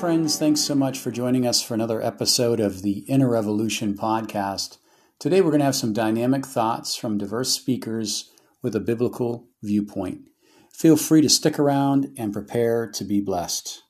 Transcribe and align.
friends. 0.00 0.38
Thanks 0.38 0.62
so 0.62 0.74
much 0.74 0.98
for 0.98 1.10
joining 1.10 1.46
us 1.46 1.60
for 1.60 1.74
another 1.74 2.02
episode 2.02 2.58
of 2.58 2.80
the 2.80 3.00
Inner 3.00 3.28
Revolution 3.28 3.92
podcast. 3.92 4.78
Today, 5.18 5.42
we're 5.42 5.50
going 5.50 5.58
to 5.58 5.66
have 5.66 5.76
some 5.76 5.92
dynamic 5.92 6.46
thoughts 6.46 6.96
from 6.96 7.18
diverse 7.18 7.50
speakers 7.50 8.30
with 8.62 8.74
a 8.74 8.80
biblical 8.80 9.48
viewpoint. 9.62 10.30
Feel 10.72 10.96
free 10.96 11.20
to 11.20 11.28
stick 11.28 11.58
around 11.58 12.14
and 12.16 12.32
prepare 12.32 12.90
to 12.92 13.04
be 13.04 13.20
blessed. 13.20 13.82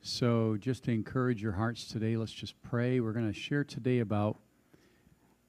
So, 0.00 0.56
just 0.58 0.84
to 0.84 0.92
encourage 0.92 1.42
your 1.42 1.52
hearts 1.52 1.86
today, 1.86 2.16
let's 2.16 2.32
just 2.32 2.54
pray. 2.62 3.00
We're 3.00 3.12
going 3.12 3.30
to 3.30 3.38
share 3.38 3.64
today 3.64 3.98
about 3.98 4.38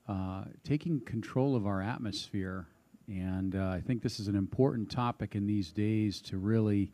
uh, 0.09 0.43
taking 0.65 0.99
control 0.99 1.55
of 1.55 1.65
our 1.65 1.81
atmosphere. 1.81 2.67
And 3.07 3.55
uh, 3.55 3.69
I 3.69 3.79
think 3.79 4.01
this 4.01 4.19
is 4.19 4.27
an 4.27 4.35
important 4.35 4.91
topic 4.91 5.35
in 5.35 5.47
these 5.47 5.71
days 5.71 6.19
to 6.23 6.37
really 6.37 6.91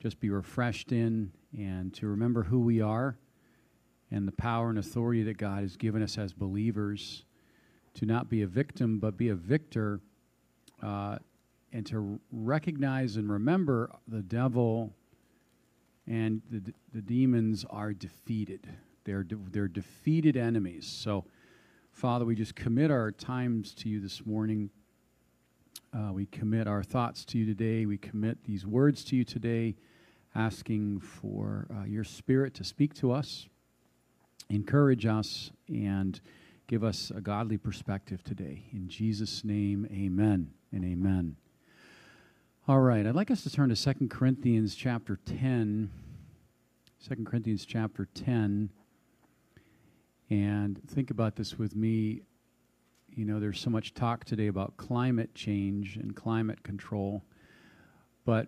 just 0.00 0.20
be 0.20 0.30
refreshed 0.30 0.92
in 0.92 1.32
and 1.56 1.92
to 1.94 2.06
remember 2.06 2.44
who 2.44 2.60
we 2.60 2.80
are 2.80 3.18
and 4.10 4.26
the 4.26 4.32
power 4.32 4.70
and 4.70 4.78
authority 4.78 5.22
that 5.24 5.36
God 5.36 5.62
has 5.62 5.76
given 5.76 6.02
us 6.02 6.16
as 6.16 6.32
believers 6.32 7.24
to 7.94 8.06
not 8.06 8.28
be 8.28 8.42
a 8.42 8.46
victim 8.46 8.98
but 8.98 9.16
be 9.16 9.28
a 9.28 9.34
victor 9.34 10.00
uh, 10.82 11.18
and 11.72 11.84
to 11.86 12.20
recognize 12.32 13.16
and 13.16 13.30
remember 13.30 13.90
the 14.06 14.22
devil 14.22 14.94
and 16.06 16.40
the, 16.50 16.72
the 16.94 17.02
demons 17.02 17.66
are 17.68 17.92
defeated. 17.92 18.68
They're, 19.04 19.24
de- 19.24 19.36
they're 19.50 19.68
defeated 19.68 20.36
enemies. 20.36 20.86
So, 20.86 21.26
Father, 21.90 22.24
we 22.24 22.34
just 22.34 22.54
commit 22.54 22.90
our 22.90 23.10
times 23.10 23.74
to 23.74 23.88
you 23.88 24.00
this 24.00 24.24
morning. 24.24 24.70
Uh, 25.94 26.12
we 26.12 26.26
commit 26.26 26.66
our 26.66 26.82
thoughts 26.82 27.24
to 27.24 27.38
you 27.38 27.46
today. 27.46 27.86
We 27.86 27.96
commit 27.96 28.44
these 28.44 28.66
words 28.66 29.02
to 29.04 29.16
you 29.16 29.24
today, 29.24 29.74
asking 30.34 31.00
for 31.00 31.66
uh, 31.74 31.84
your 31.84 32.04
spirit 32.04 32.52
to 32.54 32.64
speak 32.64 32.92
to 32.96 33.10
us, 33.10 33.48
encourage 34.50 35.06
us, 35.06 35.50
and 35.66 36.20
give 36.66 36.84
us 36.84 37.10
a 37.14 37.22
godly 37.22 37.56
perspective 37.56 38.22
today. 38.22 38.64
In 38.74 38.88
Jesus' 38.88 39.44
name, 39.44 39.88
amen 39.90 40.50
and 40.72 40.84
amen. 40.84 41.36
All 42.66 42.80
right, 42.80 43.06
I'd 43.06 43.14
like 43.14 43.30
us 43.30 43.42
to 43.44 43.50
turn 43.50 43.74
to 43.74 43.94
2 43.94 44.08
Corinthians 44.08 44.74
chapter 44.74 45.18
10. 45.24 45.90
2 47.08 47.24
Corinthians 47.24 47.64
chapter 47.64 48.06
10. 48.12 48.68
And 50.28 50.82
think 50.86 51.10
about 51.10 51.36
this 51.36 51.58
with 51.58 51.74
me. 51.74 52.20
You 53.18 53.24
know, 53.24 53.40
there's 53.40 53.58
so 53.58 53.68
much 53.68 53.94
talk 53.94 54.24
today 54.24 54.46
about 54.46 54.76
climate 54.76 55.34
change 55.34 55.96
and 55.96 56.14
climate 56.14 56.62
control. 56.62 57.24
But 58.24 58.46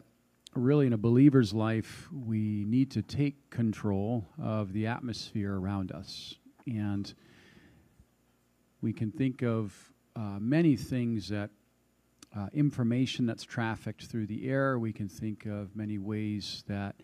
really, 0.55 0.87
in 0.87 0.93
a 0.93 0.97
believer's 0.97 1.53
life, 1.53 2.09
we 2.13 2.65
need 2.69 2.93
to 2.93 3.03
take 3.03 3.51
control 3.51 4.29
of 4.41 4.73
the 4.73 4.87
atmosphere 4.87 5.57
around 5.57 5.91
us. 5.91 6.37
And 6.69 7.13
we 8.81 8.93
can 8.93 9.11
think 9.11 9.43
of 9.43 9.75
uh, 10.15 10.39
many 10.39 10.77
things 10.77 11.29
that 11.31 11.51
uh, 12.37 12.47
information 12.53 13.27
that's 13.27 13.43
trafficked 13.43 14.05
through 14.05 14.27
the 14.27 14.49
air. 14.49 14.79
We 14.79 14.93
can 14.93 15.09
think 15.09 15.47
of 15.47 15.75
many 15.75 15.99
ways 15.99 16.63
that 16.69 16.95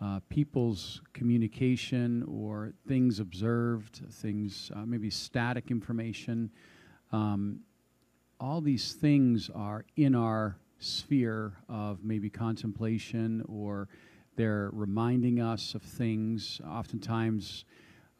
uh, 0.00 0.20
people's 0.28 1.02
communication 1.12 2.22
or 2.28 2.72
things 2.86 3.18
observed, 3.18 4.02
things, 4.12 4.70
uh, 4.76 4.86
maybe 4.86 5.10
static 5.10 5.72
information. 5.72 6.52
Um, 7.12 7.60
all 8.38 8.60
these 8.60 8.92
things 8.92 9.50
are 9.54 9.84
in 9.96 10.14
our 10.14 10.58
sphere 10.78 11.54
of 11.68 12.04
maybe 12.04 12.28
contemplation 12.28 13.42
or 13.48 13.88
they're 14.36 14.70
reminding 14.72 15.40
us 15.40 15.74
of 15.74 15.82
things. 15.82 16.60
Oftentimes, 16.68 17.64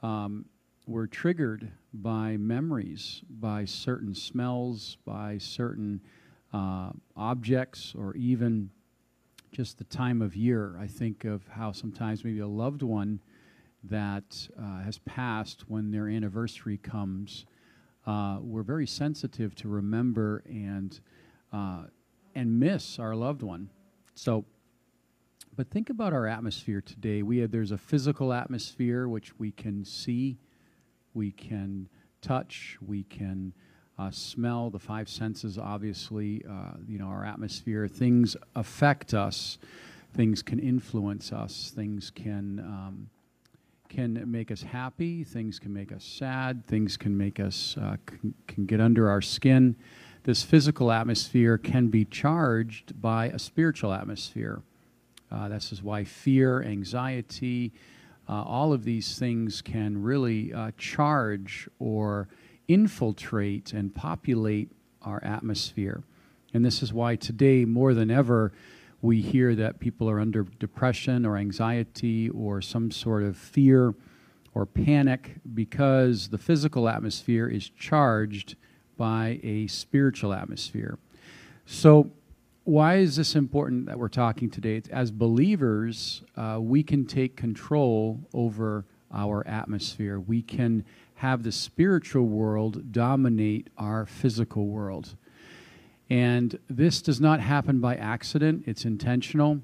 um, 0.02 0.46
we're 0.86 1.06
triggered 1.06 1.70
by 1.92 2.36
memories, 2.36 3.22
by 3.28 3.64
certain 3.64 4.14
smells, 4.14 4.96
by 5.04 5.36
certain 5.38 6.00
uh, 6.52 6.90
objects, 7.16 7.94
or 7.98 8.14
even 8.14 8.70
just 9.52 9.78
the 9.78 9.84
time 9.84 10.22
of 10.22 10.36
year. 10.36 10.76
I 10.80 10.86
think 10.86 11.24
of 11.24 11.46
how 11.48 11.72
sometimes 11.72 12.24
maybe 12.24 12.38
a 12.38 12.46
loved 12.46 12.82
one 12.82 13.20
that 13.84 14.48
uh, 14.58 14.82
has 14.82 14.98
passed 15.00 15.68
when 15.68 15.90
their 15.90 16.08
anniversary 16.08 16.78
comes, 16.78 17.46
uh, 18.06 18.38
we're 18.40 18.62
very 18.62 18.86
sensitive 18.86 19.54
to 19.56 19.68
remember 19.68 20.42
and 20.46 21.00
uh, 21.52 21.84
and 22.34 22.60
miss 22.60 22.98
our 22.98 23.14
loved 23.14 23.42
one. 23.42 23.70
So, 24.14 24.44
but 25.56 25.70
think 25.70 25.90
about 25.90 26.12
our 26.12 26.26
atmosphere 26.26 26.82
today. 26.82 27.22
We 27.22 27.38
have, 27.38 27.50
there's 27.50 27.72
a 27.72 27.78
physical 27.78 28.32
atmosphere 28.32 29.08
which 29.08 29.38
we 29.38 29.52
can 29.52 29.84
see, 29.84 30.38
we 31.14 31.32
can 31.32 31.88
touch, 32.20 32.76
we 32.86 33.04
can 33.04 33.54
uh, 33.98 34.10
smell, 34.10 34.68
the 34.68 34.78
five 34.78 35.08
senses, 35.08 35.56
obviously, 35.56 36.44
uh, 36.48 36.72
you 36.86 36.98
know, 36.98 37.06
our 37.06 37.24
atmosphere. 37.24 37.88
Things 37.88 38.36
affect 38.54 39.14
us. 39.14 39.58
Things 40.12 40.42
can 40.42 40.58
influence 40.58 41.32
us. 41.32 41.72
Things 41.74 42.10
can 42.10 42.58
um, 42.58 43.08
can 43.88 44.30
make 44.30 44.50
us 44.50 44.62
happy. 44.62 45.24
Things 45.24 45.58
can 45.58 45.72
make 45.72 45.92
us 45.92 46.04
sad. 46.04 46.66
Things 46.66 46.96
can 46.96 47.16
make 47.16 47.40
us 47.40 47.76
uh, 47.80 47.96
can, 48.06 48.34
can 48.46 48.66
get 48.66 48.80
under 48.80 49.08
our 49.08 49.22
skin. 49.22 49.76
This 50.24 50.42
physical 50.42 50.90
atmosphere 50.90 51.56
can 51.56 51.88
be 51.88 52.04
charged 52.04 53.00
by 53.00 53.26
a 53.26 53.38
spiritual 53.38 53.92
atmosphere. 53.92 54.62
Uh, 55.30 55.48
this 55.48 55.72
is 55.72 55.82
why 55.82 56.04
fear, 56.04 56.62
anxiety, 56.62 57.72
uh, 58.28 58.42
all 58.42 58.72
of 58.72 58.84
these 58.84 59.18
things 59.18 59.62
can 59.62 60.02
really 60.02 60.52
uh, 60.52 60.72
charge 60.76 61.68
or 61.78 62.28
infiltrate 62.68 63.72
and 63.72 63.94
populate 63.94 64.70
our 65.02 65.22
atmosphere. 65.22 66.02
And 66.52 66.64
this 66.64 66.82
is 66.82 66.92
why 66.92 67.16
today, 67.16 67.64
more 67.64 67.94
than 67.94 68.10
ever, 68.10 68.52
we 69.06 69.22
hear 69.22 69.54
that 69.54 69.78
people 69.78 70.10
are 70.10 70.18
under 70.18 70.42
depression 70.58 71.24
or 71.24 71.36
anxiety 71.36 72.28
or 72.30 72.60
some 72.60 72.90
sort 72.90 73.22
of 73.22 73.36
fear 73.36 73.94
or 74.52 74.66
panic 74.66 75.36
because 75.54 76.28
the 76.28 76.38
physical 76.38 76.88
atmosphere 76.88 77.46
is 77.46 77.70
charged 77.70 78.56
by 78.96 79.38
a 79.44 79.68
spiritual 79.68 80.32
atmosphere. 80.32 80.98
So, 81.66 82.10
why 82.64 82.96
is 82.96 83.14
this 83.14 83.36
important 83.36 83.86
that 83.86 83.96
we're 83.96 84.08
talking 84.08 84.50
today? 84.50 84.82
As 84.90 85.12
believers, 85.12 86.22
uh, 86.36 86.58
we 86.60 86.82
can 86.82 87.06
take 87.06 87.36
control 87.36 88.18
over 88.34 88.86
our 89.12 89.46
atmosphere. 89.46 90.18
We 90.18 90.42
can 90.42 90.84
have 91.14 91.44
the 91.44 91.52
spiritual 91.52 92.24
world 92.24 92.90
dominate 92.90 93.70
our 93.78 94.04
physical 94.04 94.66
world. 94.66 95.14
And 96.08 96.58
this 96.68 97.02
does 97.02 97.20
not 97.20 97.40
happen 97.40 97.80
by 97.80 97.96
accident, 97.96 98.64
it's 98.66 98.84
intentional, 98.84 99.60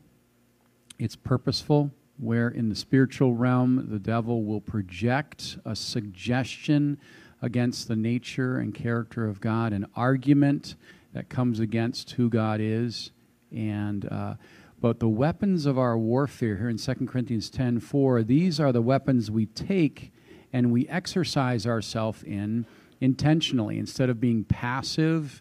it's 0.98 1.16
purposeful. 1.16 1.91
Where 2.19 2.48
in 2.48 2.69
the 2.69 2.76
spiritual 2.76 3.34
realm, 3.34 3.88
the 3.91 3.98
devil 3.98 4.44
will 4.44 4.60
project 4.60 5.58
a 5.64 5.75
suggestion 5.75 6.98
against 7.41 7.88
the 7.88 7.97
nature 7.97 8.58
and 8.58 8.72
character 8.72 9.26
of 9.26 9.41
God, 9.41 9.72
an 9.72 9.86
argument 9.97 10.76
that 11.14 11.28
comes 11.28 11.58
against 11.58 12.12
who 12.12 12.28
God 12.28 12.60
is. 12.60 13.10
And 13.50 14.06
uh, 14.10 14.34
but 14.80 14.98
the 14.98 15.09
weapons 15.09 15.64
of 15.64 15.78
our 15.78 15.97
warfare 15.97 16.56
here 16.56 16.69
in 16.69 16.76
2 16.76 17.06
Corinthians 17.06 17.48
10 17.50 17.78
4, 17.78 18.24
these 18.24 18.59
are 18.59 18.72
the 18.72 18.82
weapons 18.82 19.30
we 19.30 19.47
take 19.47 20.12
and 20.53 20.72
we 20.72 20.89
exercise 20.89 21.66
ourselves 21.66 22.22
in 22.24 22.66
intentionally 23.00 23.78
instead 23.78 24.10
of 24.10 24.21
being 24.21 24.44
passive 24.44 25.41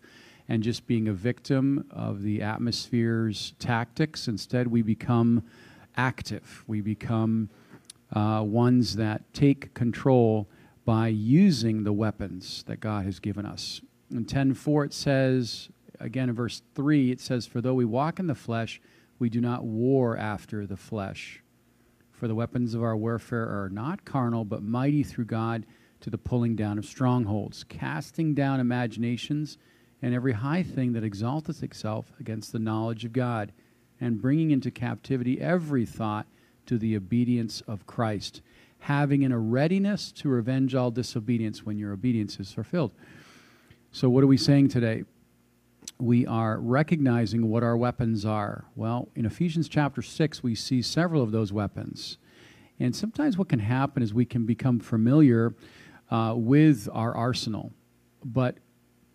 and 0.52 0.64
just 0.64 0.86
being 0.86 1.08
a 1.08 1.14
victim 1.14 1.86
of 1.92 2.24
the 2.24 2.42
atmosphere's 2.42 3.54
tactics. 3.58 4.28
Instead, 4.28 4.68
we 4.68 4.82
become 4.82 5.42
active. 5.96 6.66
We 6.68 6.82
become 6.82 7.50
uh, 8.12 8.44
ones 8.46 8.98
that 8.98 9.34
take 9.34 9.74
control 9.74 10.50
by 10.84 11.08
using 11.08 11.86
the 11.86 11.94
weapons 11.94 12.66
that 12.68 12.82
God 12.82 13.06
has 13.06 13.22
given 13.22 13.46
us. 13.46 13.80
In 14.12 14.26
10:4 14.26 14.88
it 14.88 14.94
says, 14.94 15.70
again 16.02 16.28
in 16.28 16.36
verse 16.36 16.62
3, 16.76 17.12
it 17.12 17.22
says, 17.22 17.48
For 17.48 17.62
though 17.62 17.76
we 17.76 17.86
walk 17.86 18.20
in 18.20 18.28
the 18.28 18.36
flesh, 18.36 18.82
we 19.20 19.30
do 19.30 19.40
not 19.40 19.64
war 19.64 20.18
after 20.18 20.68
the 20.68 20.76
flesh. 20.76 21.42
For 22.12 22.28
the 22.28 22.36
weapons 22.36 22.74
of 22.74 22.84
our 22.84 22.98
warfare 22.98 23.48
are 23.48 23.70
not 23.70 24.04
carnal, 24.04 24.44
but 24.44 24.64
mighty 24.64 25.04
through 25.04 25.26
God 25.26 25.66
to 26.02 26.10
the 26.10 26.18
pulling 26.18 26.58
down 26.58 26.78
of 26.78 26.86
strongholds, 26.86 27.64
casting 27.64 28.34
down 28.34 28.60
imaginations 28.60 29.58
and 30.02 30.14
every 30.14 30.34
high 30.34 30.64
thing 30.64 30.94
that 30.94 31.04
exalteth 31.04 31.64
itself 31.64 32.12
against 32.20 32.52
the 32.52 32.60
knowledge 32.60 33.06
of 33.06 33.14
God, 33.14 33.52
and 34.00 34.22
bringing 34.22 34.52
into 34.52 34.72
captivity 34.72 35.40
every 35.40 35.86
thought 35.86 36.26
to 36.66 36.78
the 36.78 36.96
obedience 36.96 37.62
of 37.68 37.86
Christ, 37.86 38.42
having 38.80 39.22
in 39.22 39.32
a 39.32 39.40
readiness 39.40 40.12
to 40.14 40.30
revenge 40.30 40.74
all 40.74 40.90
disobedience 40.90 41.66
when 41.66 41.78
your 41.78 41.94
obedience 41.94 42.40
is 42.40 42.52
fulfilled. 42.52 42.94
So, 43.92 44.10
what 44.10 44.24
are 44.24 44.28
we 44.28 44.38
saying 44.38 44.70
today? 44.70 45.04
we 46.02 46.26
are 46.26 46.60
recognizing 46.60 47.48
what 47.50 47.64
our 47.64 47.78
weapons 47.78 48.26
are. 48.26 48.66
Well, 48.76 49.10
in 49.16 49.26
Ephesians 49.26 49.70
chapter 49.70 50.02
6, 50.02 50.42
we 50.42 50.56
see 50.56 50.82
several 50.82 51.22
of 51.22 51.32
those 51.32 51.54
weapons. 51.54 52.18
And 52.80 52.96
sometimes 52.96 53.38
what 53.38 53.50
can 53.50 53.60
happen 53.60 54.02
is 54.02 54.14
we 54.14 54.26
can 54.26 54.46
become 54.46 54.80
familiar 54.80 55.54
uh, 56.10 56.34
with 56.36 56.90
our 56.92 57.16
arsenal. 57.16 57.72
But 58.26 58.58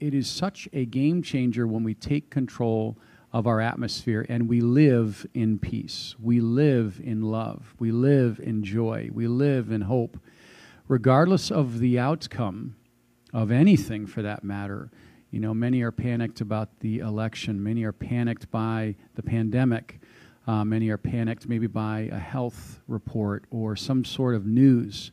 it 0.00 0.14
is 0.14 0.28
such 0.28 0.68
a 0.72 0.84
game 0.84 1.22
changer 1.22 1.66
when 1.66 1.82
we 1.82 1.94
take 1.94 2.30
control 2.30 2.96
of 3.32 3.46
our 3.46 3.60
atmosphere 3.60 4.24
and 4.28 4.48
we 4.48 4.60
live 4.60 5.26
in 5.34 5.58
peace. 5.58 6.14
We 6.18 6.40
live 6.40 7.00
in 7.02 7.22
love. 7.22 7.74
We 7.78 7.92
live 7.92 8.40
in 8.40 8.62
joy. 8.62 9.10
We 9.12 9.26
live 9.26 9.70
in 9.70 9.82
hope. 9.82 10.18
Regardless 10.88 11.50
of 11.50 11.80
the 11.80 11.98
outcome 11.98 12.76
of 13.32 13.50
anything 13.50 14.06
for 14.06 14.22
that 14.22 14.44
matter, 14.44 14.90
you 15.30 15.40
know, 15.40 15.52
many 15.52 15.82
are 15.82 15.92
panicked 15.92 16.40
about 16.40 16.80
the 16.80 17.00
election, 17.00 17.62
many 17.62 17.84
are 17.84 17.92
panicked 17.92 18.50
by 18.50 18.94
the 19.16 19.22
pandemic. 19.22 20.00
Uh, 20.46 20.64
many 20.64 20.88
are 20.90 20.96
panicked 20.96 21.48
maybe 21.48 21.66
by 21.66 22.08
a 22.12 22.18
health 22.18 22.80
report 22.86 23.44
or 23.50 23.74
some 23.74 24.04
sort 24.04 24.34
of 24.34 24.46
news. 24.46 25.10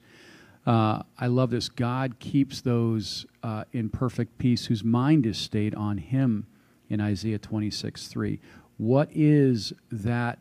Uh, 0.65 1.01
I 1.17 1.27
love 1.27 1.49
this. 1.49 1.67
God 1.69 2.19
keeps 2.19 2.61
those 2.61 3.25
uh, 3.43 3.65
in 3.71 3.89
perfect 3.89 4.37
peace 4.37 4.65
whose 4.65 4.83
mind 4.83 5.25
is 5.25 5.37
stayed 5.37 5.75
on 5.75 5.97
Him 5.97 6.47
in 6.89 7.01
Isaiah 7.01 7.37
26 7.37 8.07
3. 8.07 8.39
What 8.77 9.09
is 9.11 9.73
that 9.91 10.39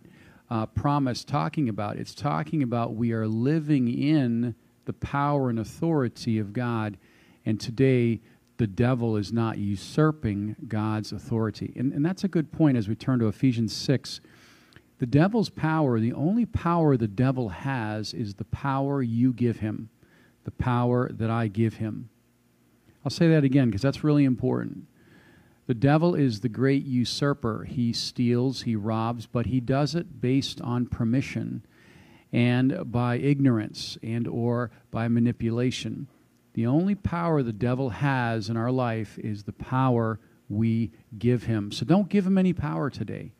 uh, 0.48 0.66
promise 0.66 1.24
talking 1.24 1.68
about? 1.68 1.96
It's 1.96 2.14
talking 2.14 2.62
about 2.62 2.94
we 2.94 3.12
are 3.12 3.26
living 3.26 3.88
in 3.88 4.54
the 4.84 4.92
power 4.92 5.50
and 5.50 5.58
authority 5.58 6.38
of 6.38 6.52
God, 6.52 6.96
and 7.44 7.60
today 7.60 8.20
the 8.56 8.66
devil 8.66 9.16
is 9.16 9.32
not 9.32 9.58
usurping 9.58 10.56
God's 10.68 11.12
authority. 11.12 11.72
And, 11.76 11.92
and 11.92 12.04
that's 12.04 12.24
a 12.24 12.28
good 12.28 12.52
point 12.52 12.76
as 12.76 12.88
we 12.88 12.94
turn 12.94 13.18
to 13.18 13.28
Ephesians 13.28 13.74
6 13.74 14.20
the 15.02 15.06
devil's 15.06 15.50
power, 15.50 15.98
the 15.98 16.12
only 16.12 16.46
power 16.46 16.96
the 16.96 17.08
devil 17.08 17.48
has, 17.48 18.14
is 18.14 18.34
the 18.34 18.44
power 18.44 19.02
you 19.02 19.32
give 19.32 19.58
him, 19.58 19.90
the 20.44 20.52
power 20.52 21.10
that 21.10 21.28
I 21.28 21.48
give 21.48 21.74
him. 21.74 22.08
I'll 23.04 23.10
say 23.10 23.28
that 23.28 23.44
again 23.44 23.68
because 23.68 23.82
that's 23.82 24.04
really 24.04 24.24
important. 24.24 24.86
The 25.66 25.74
devil 25.74 26.14
is 26.14 26.40
the 26.40 26.48
great 26.48 26.84
usurper. 26.84 27.64
He 27.64 27.92
steals, 27.92 28.62
he 28.62 28.76
robs, 28.76 29.26
but 29.26 29.46
he 29.46 29.60
does 29.60 29.94
it 29.94 30.20
based 30.20 30.60
on 30.60 30.86
permission 30.86 31.64
and 32.32 32.90
by 32.90 33.16
ignorance 33.16 33.96
and 34.02 34.26
or 34.26 34.70
by 34.90 35.08
manipulation. 35.08 36.08
The 36.54 36.66
only 36.66 36.94
power 36.94 37.42
the 37.42 37.52
devil 37.52 37.90
has 37.90 38.48
in 38.48 38.56
our 38.56 38.70
life 38.70 39.18
is 39.18 39.44
the 39.44 39.52
power 39.52 40.18
we 40.48 40.90
give 41.18 41.44
him. 41.44 41.72
So 41.72 41.84
don't 41.84 42.08
give 42.08 42.26
him 42.26 42.36
any 42.36 42.52
power 42.52 42.90
today. 42.90 43.32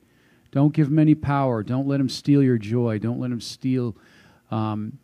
Don't 0.50 0.72
give 0.72 0.88
him 0.88 0.98
any 0.98 1.14
power. 1.14 1.62
Don't 1.62 1.86
let 1.88 2.00
him 2.00 2.08
steal 2.08 2.42
your 2.42 2.58
joy. 2.58 2.98
Don't 2.98 3.18
let 3.18 3.30
him 3.30 3.40
steal 3.40 3.96
um, 4.50 4.98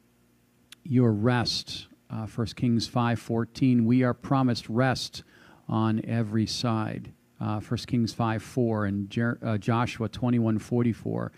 your 0.85 1.13
rest. 1.13 1.88
Uh, 2.11 2.27
1 2.27 2.47
Kings 2.49 2.89
5.14, 2.89 3.85
we 3.85 4.03
are 4.03 4.15
promised 4.15 4.69
rest 4.69 5.23
on 5.69 6.01
every 6.05 6.47
side. 6.47 7.13
Uh, 7.41 7.61
1 7.61 7.79
Kings 7.87 8.13
5 8.13 8.43
4 8.43 8.87
and 8.87 9.11
Jer- 9.11 9.39
uh, 9.43 9.59
Joshua 9.59 10.09
21:44, 10.09 11.31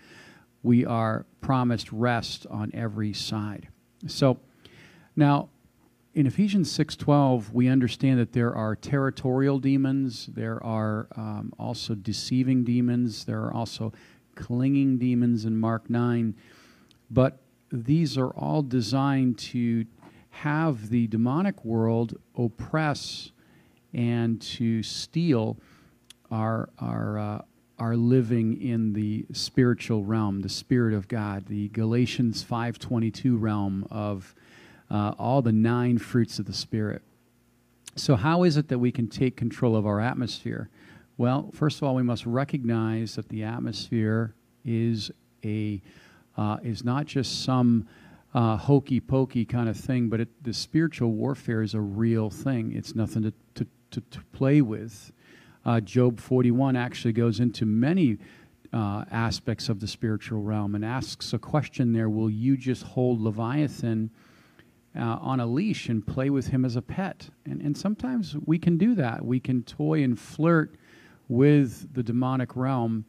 We 0.63 0.85
are 0.85 1.25
promised 1.41 1.91
rest 1.91 2.47
on 2.49 2.71
every 2.73 3.13
side. 3.13 3.67
So 4.07 4.39
now 5.15 5.49
in 6.13 6.25
Ephesians 6.25 6.71
6:12, 6.71 7.53
we 7.53 7.67
understand 7.67 8.19
that 8.19 8.33
there 8.33 8.55
are 8.55 8.75
territorial 8.75 9.59
demons, 9.59 10.27
there 10.27 10.63
are 10.63 11.07
um, 11.15 11.53
also 11.59 11.93
deceiving 11.95 12.63
demons, 12.63 13.25
there 13.25 13.41
are 13.43 13.53
also 13.53 13.93
clinging 14.35 14.97
demons 14.97 15.45
in 15.45 15.57
Mark 15.57 15.89
9, 15.89 16.35
but 17.09 17.41
these 17.71 18.17
are 18.17 18.31
all 18.31 18.63
designed 18.63 19.37
to 19.37 19.85
have 20.31 20.89
the 20.89 21.07
demonic 21.07 21.63
world 21.63 22.17
oppress 22.37 23.31
and 23.93 24.41
to 24.41 24.81
steal 24.81 25.57
our 26.31 26.69
our 26.79 27.19
uh, 27.19 27.41
our 27.77 27.95
living 27.95 28.61
in 28.61 28.93
the 28.93 29.25
spiritual 29.33 30.05
realm, 30.05 30.41
the 30.41 30.49
spirit 30.49 30.93
of 30.93 31.07
God, 31.07 31.47
the 31.47 31.67
Galatians 31.69 32.43
5:22 32.43 33.39
realm 33.39 33.87
of 33.89 34.35
uh, 34.89 35.13
all 35.17 35.41
the 35.41 35.51
nine 35.51 35.97
fruits 35.97 36.37
of 36.37 36.45
the 36.45 36.53
Spirit. 36.53 37.01
So, 37.95 38.15
how 38.15 38.43
is 38.43 38.57
it 38.57 38.67
that 38.67 38.79
we 38.79 38.91
can 38.91 39.07
take 39.07 39.35
control 39.35 39.75
of 39.75 39.85
our 39.85 39.99
atmosphere? 39.99 40.69
Well, 41.17 41.51
first 41.53 41.77
of 41.77 41.83
all, 41.83 41.95
we 41.95 42.03
must 42.03 42.25
recognize 42.25 43.15
that 43.15 43.29
the 43.29 43.43
atmosphere 43.43 44.33
is 44.63 45.11
a 45.43 45.81
uh, 46.37 46.57
is 46.63 46.83
not 46.83 47.05
just 47.05 47.43
some 47.43 47.87
uh, 48.33 48.57
hokey 48.57 48.99
pokey 48.99 49.45
kind 49.45 49.69
of 49.69 49.77
thing, 49.77 50.09
but 50.09 50.21
it, 50.21 50.29
the 50.43 50.53
spiritual 50.53 51.11
warfare 51.11 51.61
is 51.61 51.73
a 51.73 51.81
real 51.81 52.29
thing. 52.29 52.73
It's 52.73 52.95
nothing 52.95 53.23
to, 53.23 53.33
to, 53.55 53.67
to, 53.91 54.01
to 54.01 54.19
play 54.33 54.61
with. 54.61 55.11
Uh, 55.65 55.79
Job 55.79 56.19
41 56.19 56.75
actually 56.75 57.13
goes 57.13 57.39
into 57.39 57.65
many 57.65 58.17
uh, 58.73 59.05
aspects 59.11 59.69
of 59.69 59.79
the 59.79 59.87
spiritual 59.87 60.41
realm 60.41 60.75
and 60.75 60.85
asks 60.85 61.33
a 61.33 61.39
question 61.39 61.93
there 61.93 62.09
Will 62.09 62.29
you 62.29 62.57
just 62.57 62.83
hold 62.83 63.21
Leviathan? 63.21 64.09
uh, 64.95 65.17
on 65.21 65.39
a 65.39 65.45
leash 65.45 65.89
and 65.89 66.05
play 66.05 66.29
with 66.29 66.47
him 66.47 66.65
as 66.65 66.75
a 66.75 66.81
pet. 66.81 67.29
And, 67.45 67.61
and 67.61 67.77
sometimes 67.77 68.35
we 68.45 68.59
can 68.59 68.77
do 68.77 68.95
that. 68.95 69.23
We 69.23 69.39
can 69.39 69.63
toy 69.63 70.03
and 70.03 70.19
flirt 70.19 70.75
with 71.29 71.93
the 71.93 72.03
demonic 72.03 72.55
realm, 72.55 73.05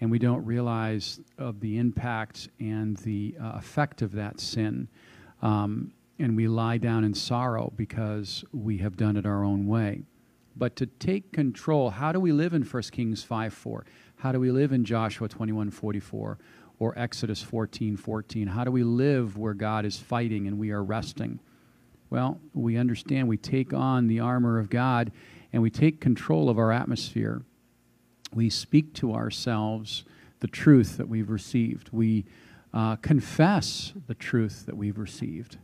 and 0.00 0.10
we 0.10 0.18
don't 0.18 0.44
realize 0.44 1.20
of 1.38 1.60
the 1.60 1.78
impact 1.78 2.48
and 2.60 2.96
the 2.98 3.34
uh, 3.40 3.52
effect 3.54 4.02
of 4.02 4.12
that 4.12 4.40
sin. 4.40 4.88
Um, 5.42 5.92
and 6.18 6.36
we 6.36 6.46
lie 6.46 6.78
down 6.78 7.04
in 7.04 7.14
sorrow 7.14 7.72
because 7.76 8.44
we 8.52 8.78
have 8.78 8.96
done 8.96 9.16
it 9.16 9.26
our 9.26 9.44
own 9.44 9.66
way. 9.66 10.02
But 10.56 10.76
to 10.76 10.86
take 10.86 11.32
control, 11.32 11.90
how 11.90 12.12
do 12.12 12.20
we 12.20 12.32
live 12.32 12.54
in 12.54 12.62
1 12.62 12.82
Kings 12.92 13.24
5 13.24 13.52
4? 13.52 13.84
How 14.16 14.32
do 14.32 14.38
we 14.40 14.50
live 14.50 14.72
in 14.72 14.84
Joshua 14.84 15.28
21 15.28 15.70
44? 15.70 16.38
or 16.78 16.98
Exodus 16.98 17.42
14 17.42 17.96
14? 17.96 18.48
How 18.48 18.64
do 18.64 18.70
we 18.70 18.82
live 18.82 19.36
where 19.36 19.54
God 19.54 19.84
is 19.84 19.96
fighting 19.96 20.46
and 20.46 20.58
we 20.58 20.70
are 20.70 20.82
resting? 20.82 21.40
Well, 22.10 22.40
we 22.52 22.76
understand 22.76 23.28
we 23.28 23.36
take 23.36 23.72
on 23.72 24.06
the 24.06 24.20
armor 24.20 24.58
of 24.58 24.70
God 24.70 25.12
and 25.52 25.62
we 25.62 25.70
take 25.70 26.00
control 26.00 26.48
of 26.50 26.58
our 26.58 26.72
atmosphere. 26.72 27.42
We 28.34 28.50
speak 28.50 28.92
to 28.94 29.14
ourselves 29.14 30.04
the 30.40 30.48
truth 30.48 30.96
that 30.96 31.08
we've 31.08 31.30
received. 31.30 31.90
We 31.92 32.24
uh, 32.72 32.96
confess 32.96 33.92
the 34.08 34.14
truth 34.14 34.66
that 34.66 34.76
we've 34.76 34.98
received. 34.98 35.58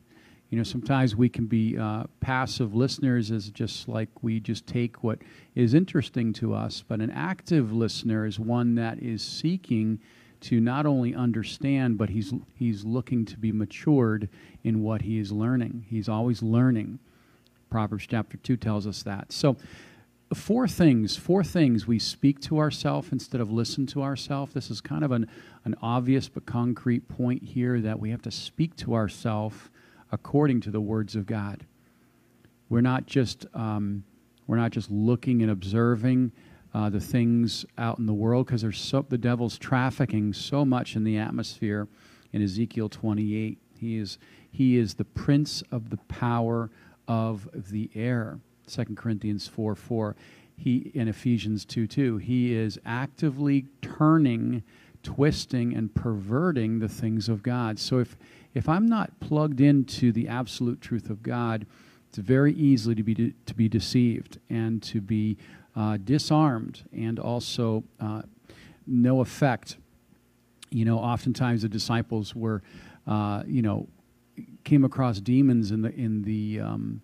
You 0.51 0.59
know, 0.59 0.65
sometimes 0.65 1.15
we 1.15 1.29
can 1.29 1.47
be 1.47 1.77
uh, 1.77 2.05
passive 2.21 2.75
listeners, 2.75 3.31
as 3.31 3.51
just 3.51 3.89
like 3.89 4.09
we 4.23 4.41
just 4.41 4.67
take 4.67 5.03
what 5.03 5.19
is 5.55 5.75
interesting 5.75 6.33
to 6.35 6.55
us, 6.55 6.83
but 6.87 7.01
an 7.01 7.11
active 7.11 7.73
listener 7.73 8.27
is 8.27 8.39
one 8.39 8.75
that 8.77 9.01
is 9.01 9.23
seeking 9.23 10.01
to 10.43 10.61
not 10.61 10.87
only 10.87 11.15
understand, 11.15 11.99
but 11.99 12.09
he's, 12.09 12.33
he's 12.55 12.85
looking 12.85 13.25
to 13.27 13.39
be 13.39 13.53
matured 13.53 14.29
in 14.65 14.83
what 14.83 15.03
he 15.03 15.19
is 15.19 15.31
learning. 15.31 15.85
He's 15.89 16.09
always 16.09 16.43
learning. 16.43 16.99
Proverbs 17.69 18.07
chapter 18.09 18.37
2 18.39 18.57
tells 18.57 18.87
us 18.87 19.03
that. 19.05 19.33
So, 19.33 19.57
four 20.35 20.69
things, 20.69 21.17
four 21.17 21.43
things 21.43 21.87
we 21.87 21.99
speak 21.99 22.41
to 22.41 22.59
ourselves 22.59 23.09
instead 23.11 23.41
of 23.41 23.51
listen 23.51 23.87
to 23.87 24.03
ourselves. 24.03 24.53
This 24.53 24.71
is 24.71 24.81
kind 24.81 25.05
of 25.05 25.11
an, 25.11 25.29
an 25.65 25.75
obvious 25.83 26.29
but 26.29 26.47
concrete 26.47 27.09
point 27.09 27.43
here 27.43 27.81
that 27.81 27.99
we 27.99 28.11
have 28.11 28.23
to 28.23 28.31
speak 28.31 28.77
to 28.77 28.95
ourselves 28.95 29.57
according 30.13 30.61
to 30.63 30.71
the 30.71 30.81
words 30.81 31.17
of 31.17 31.27
God. 31.27 31.67
We're 32.69 32.81
not 32.81 33.07
just, 33.07 33.47
um, 33.55 34.05
we're 34.47 34.57
not 34.57 34.71
just 34.71 34.91
looking 34.91 35.43
and 35.43 35.51
observing 35.51 36.33
uh, 36.73 36.89
the 36.89 37.01
things 37.01 37.65
out 37.77 37.99
in 37.99 38.07
the 38.07 38.15
world 38.15 38.47
because 38.47 38.63
there's 38.63 38.81
so, 38.81 39.05
the 39.09 39.19
devil's 39.19 39.59
trafficking 39.59 40.33
so 40.33 40.65
much 40.65 40.95
in 40.95 41.03
the 41.03 41.19
atmosphere 41.19 41.89
in 42.33 42.43
Ezekiel 42.43 42.89
28. 42.89 43.59
He 43.79 43.99
is, 43.99 44.19
he 44.53 44.77
is 44.77 44.95
the 44.95 45.05
prince 45.05 45.63
of 45.73 45.91
the 45.91 45.97
power 45.97 46.71
of 47.09 47.49
the 47.53 47.91
air. 47.97 48.39
2 48.71 48.95
Corinthians 48.95 49.47
4 49.47 49.75
4. 49.75 50.17
He, 50.57 50.91
in 50.95 51.09
Ephesians 51.09 51.65
2 51.65 51.87
2, 51.87 52.19
he 52.19 52.55
is 52.55 52.79
actively 52.85 53.67
turning, 53.81 54.63
twisting, 55.03 55.75
and 55.75 55.95
perverting 55.95 56.79
the 56.79 56.89
things 56.89 57.29
of 57.29 57.43
God. 57.43 57.79
So 57.79 57.99
if, 57.99 58.17
if 58.55 58.69
I'm 58.69 58.87
not 58.87 59.19
plugged 59.21 59.61
into 59.61 60.13
the 60.13 60.29
absolute 60.29 60.81
truth 60.81 61.09
of 61.09 61.23
God, 61.23 61.67
it's 62.09 62.19
very 62.19 62.53
easily 62.55 62.95
to 62.95 63.03
be, 63.03 63.15
de- 63.15 63.35
to 63.47 63.55
be 63.55 63.69
deceived 63.69 64.39
and 64.51 64.83
to 64.83 65.01
be 65.01 65.39
uh, 65.77 65.97
disarmed 66.03 66.83
and 66.93 67.19
also 67.19 67.85
uh, 68.01 68.23
no 68.87 69.21
effect. 69.21 69.77
You 70.71 70.85
know, 70.85 70.99
oftentimes 70.99 71.63
the 71.63 71.69
disciples 71.69 72.35
were, 72.35 72.63
uh, 73.07 73.45
you 73.47 73.63
know, 73.63 73.89
came 74.65 74.85
across 74.85 75.21
demons 75.21 75.71
in 75.71 75.83
the 75.83 75.93
in 75.95 76.23
the 76.23 76.61
um, 76.61 77.03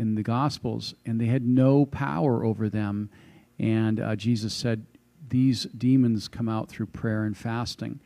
in 0.00 0.14
the 0.14 0.22
Gospels, 0.22 0.94
and 1.04 1.20
they 1.20 1.26
had 1.26 1.46
no 1.46 1.84
power 1.84 2.44
over 2.44 2.68
them. 2.68 3.10
And 3.58 4.00
uh, 4.00 4.16
Jesus 4.16 4.54
said, 4.54 4.86
These 5.28 5.64
demons 5.64 6.26
come 6.26 6.48
out 6.48 6.68
through 6.68 6.86
prayer 6.86 7.24
and 7.24 7.36
fasting. 7.36 8.00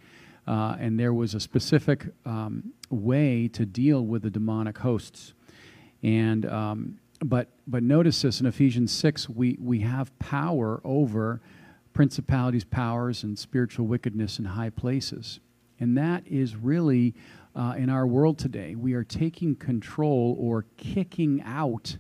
Uh, 0.47 0.77
and 0.79 1.01
there 1.01 1.15
was 1.15 1.35
a 1.35 1.41
specific 1.41 2.09
um, 2.27 2.75
way 2.91 3.49
to 3.49 3.65
deal 3.65 4.05
with 4.05 4.23
the 4.23 4.31
demonic 4.31 4.79
hosts. 4.79 5.33
And 6.03 6.45
um, 6.45 6.99
but 7.25 7.49
but 7.67 7.83
notice 7.83 8.21
this 8.21 8.41
in 8.41 8.47
Ephesians 8.47 8.93
six, 8.93 9.29
we 9.29 9.57
we 9.59 9.81
have 9.81 10.17
power 10.19 10.81
over 10.85 11.41
principalities, 11.95 12.65
powers, 12.65 13.23
and 13.23 13.39
spiritual 13.39 13.87
wickedness 13.87 14.39
in 14.39 14.45
high 14.45 14.69
places, 14.69 15.41
and 15.81 15.97
that 15.97 16.27
is 16.27 16.57
really 16.57 17.15
uh, 17.55 17.75
in 17.77 17.89
our 17.89 18.07
world 18.07 18.39
today. 18.39 18.75
We 18.75 18.95
are 18.95 19.05
taking 19.05 19.55
control 19.55 20.37
or 20.39 20.67
kicking 20.77 21.43
out 21.43 21.99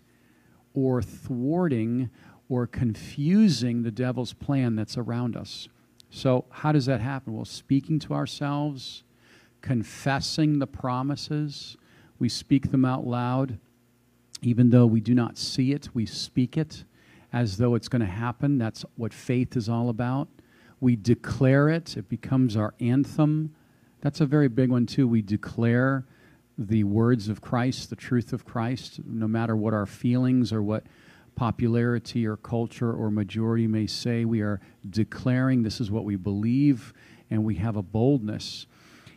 or 0.75 1.02
thwarting 1.02 2.11
or 2.49 2.66
confusing 2.66 3.82
the 3.82 3.90
devil's 3.90 4.32
plan 4.32 4.76
that's 4.76 4.96
around 4.96 5.37
us. 5.37 5.68
So, 6.11 6.44
how 6.50 6.73
does 6.73 6.87
that 6.87 7.00
happen? 7.00 7.34
Well, 7.34 7.44
speaking 7.44 7.99
to 8.00 8.14
ourselves, 8.14 9.02
confessing 9.62 10.58
the 10.58 10.66
promises, 10.66 11.76
we 12.18 12.28
speak 12.28 12.70
them 12.70 12.84
out 12.84 13.06
loud. 13.06 13.58
Even 14.42 14.70
though 14.70 14.87
we 14.87 15.00
do 15.00 15.14
not 15.14 15.38
see 15.38 15.73
it, 15.73 15.88
we 15.94 16.04
speak 16.06 16.56
it 16.56 16.84
as 17.32 17.56
though 17.56 17.75
it's 17.75 17.88
going 17.88 18.00
to 18.00 18.06
happen. 18.06 18.58
That's 18.58 18.84
what 18.96 19.12
faith 19.12 19.56
is 19.56 19.68
all 19.68 19.88
about. 19.88 20.28
We 20.80 20.96
declare 20.96 21.68
it, 21.70 21.96
it 21.96 22.08
becomes 22.08 22.56
our 22.56 22.75
anthem. 22.78 23.54
That's 24.04 24.20
a 24.20 24.26
very 24.26 24.49
big 24.49 24.70
one, 24.70 24.84
too. 24.84 25.08
We 25.08 25.23
declare 25.23 26.04
the 26.58 26.84
words 26.84 27.30
of 27.30 27.40
Christ, 27.40 27.88
the 27.88 27.96
truth 27.96 28.34
of 28.34 28.44
Christ, 28.44 29.00
no 29.02 29.26
matter 29.26 29.56
what 29.56 29.73
our 29.73 29.87
feelings 29.87 30.52
or 30.52 30.62
what 30.62 30.84
popularity 31.37 32.26
or 32.26 32.37
culture 32.37 32.92
or 32.92 33.11
majority 33.11 33.66
may 33.66 33.87
say. 33.87 34.26
We 34.26 34.42
are 34.42 34.61
declaring 34.90 35.62
this 35.62 35.80
is 35.80 35.90
what 35.90 36.04
we 36.04 36.16
believe, 36.16 36.92
and 37.30 37.44
we 37.44 37.54
have 37.54 37.76
a 37.76 37.82
boldness. 37.82 38.66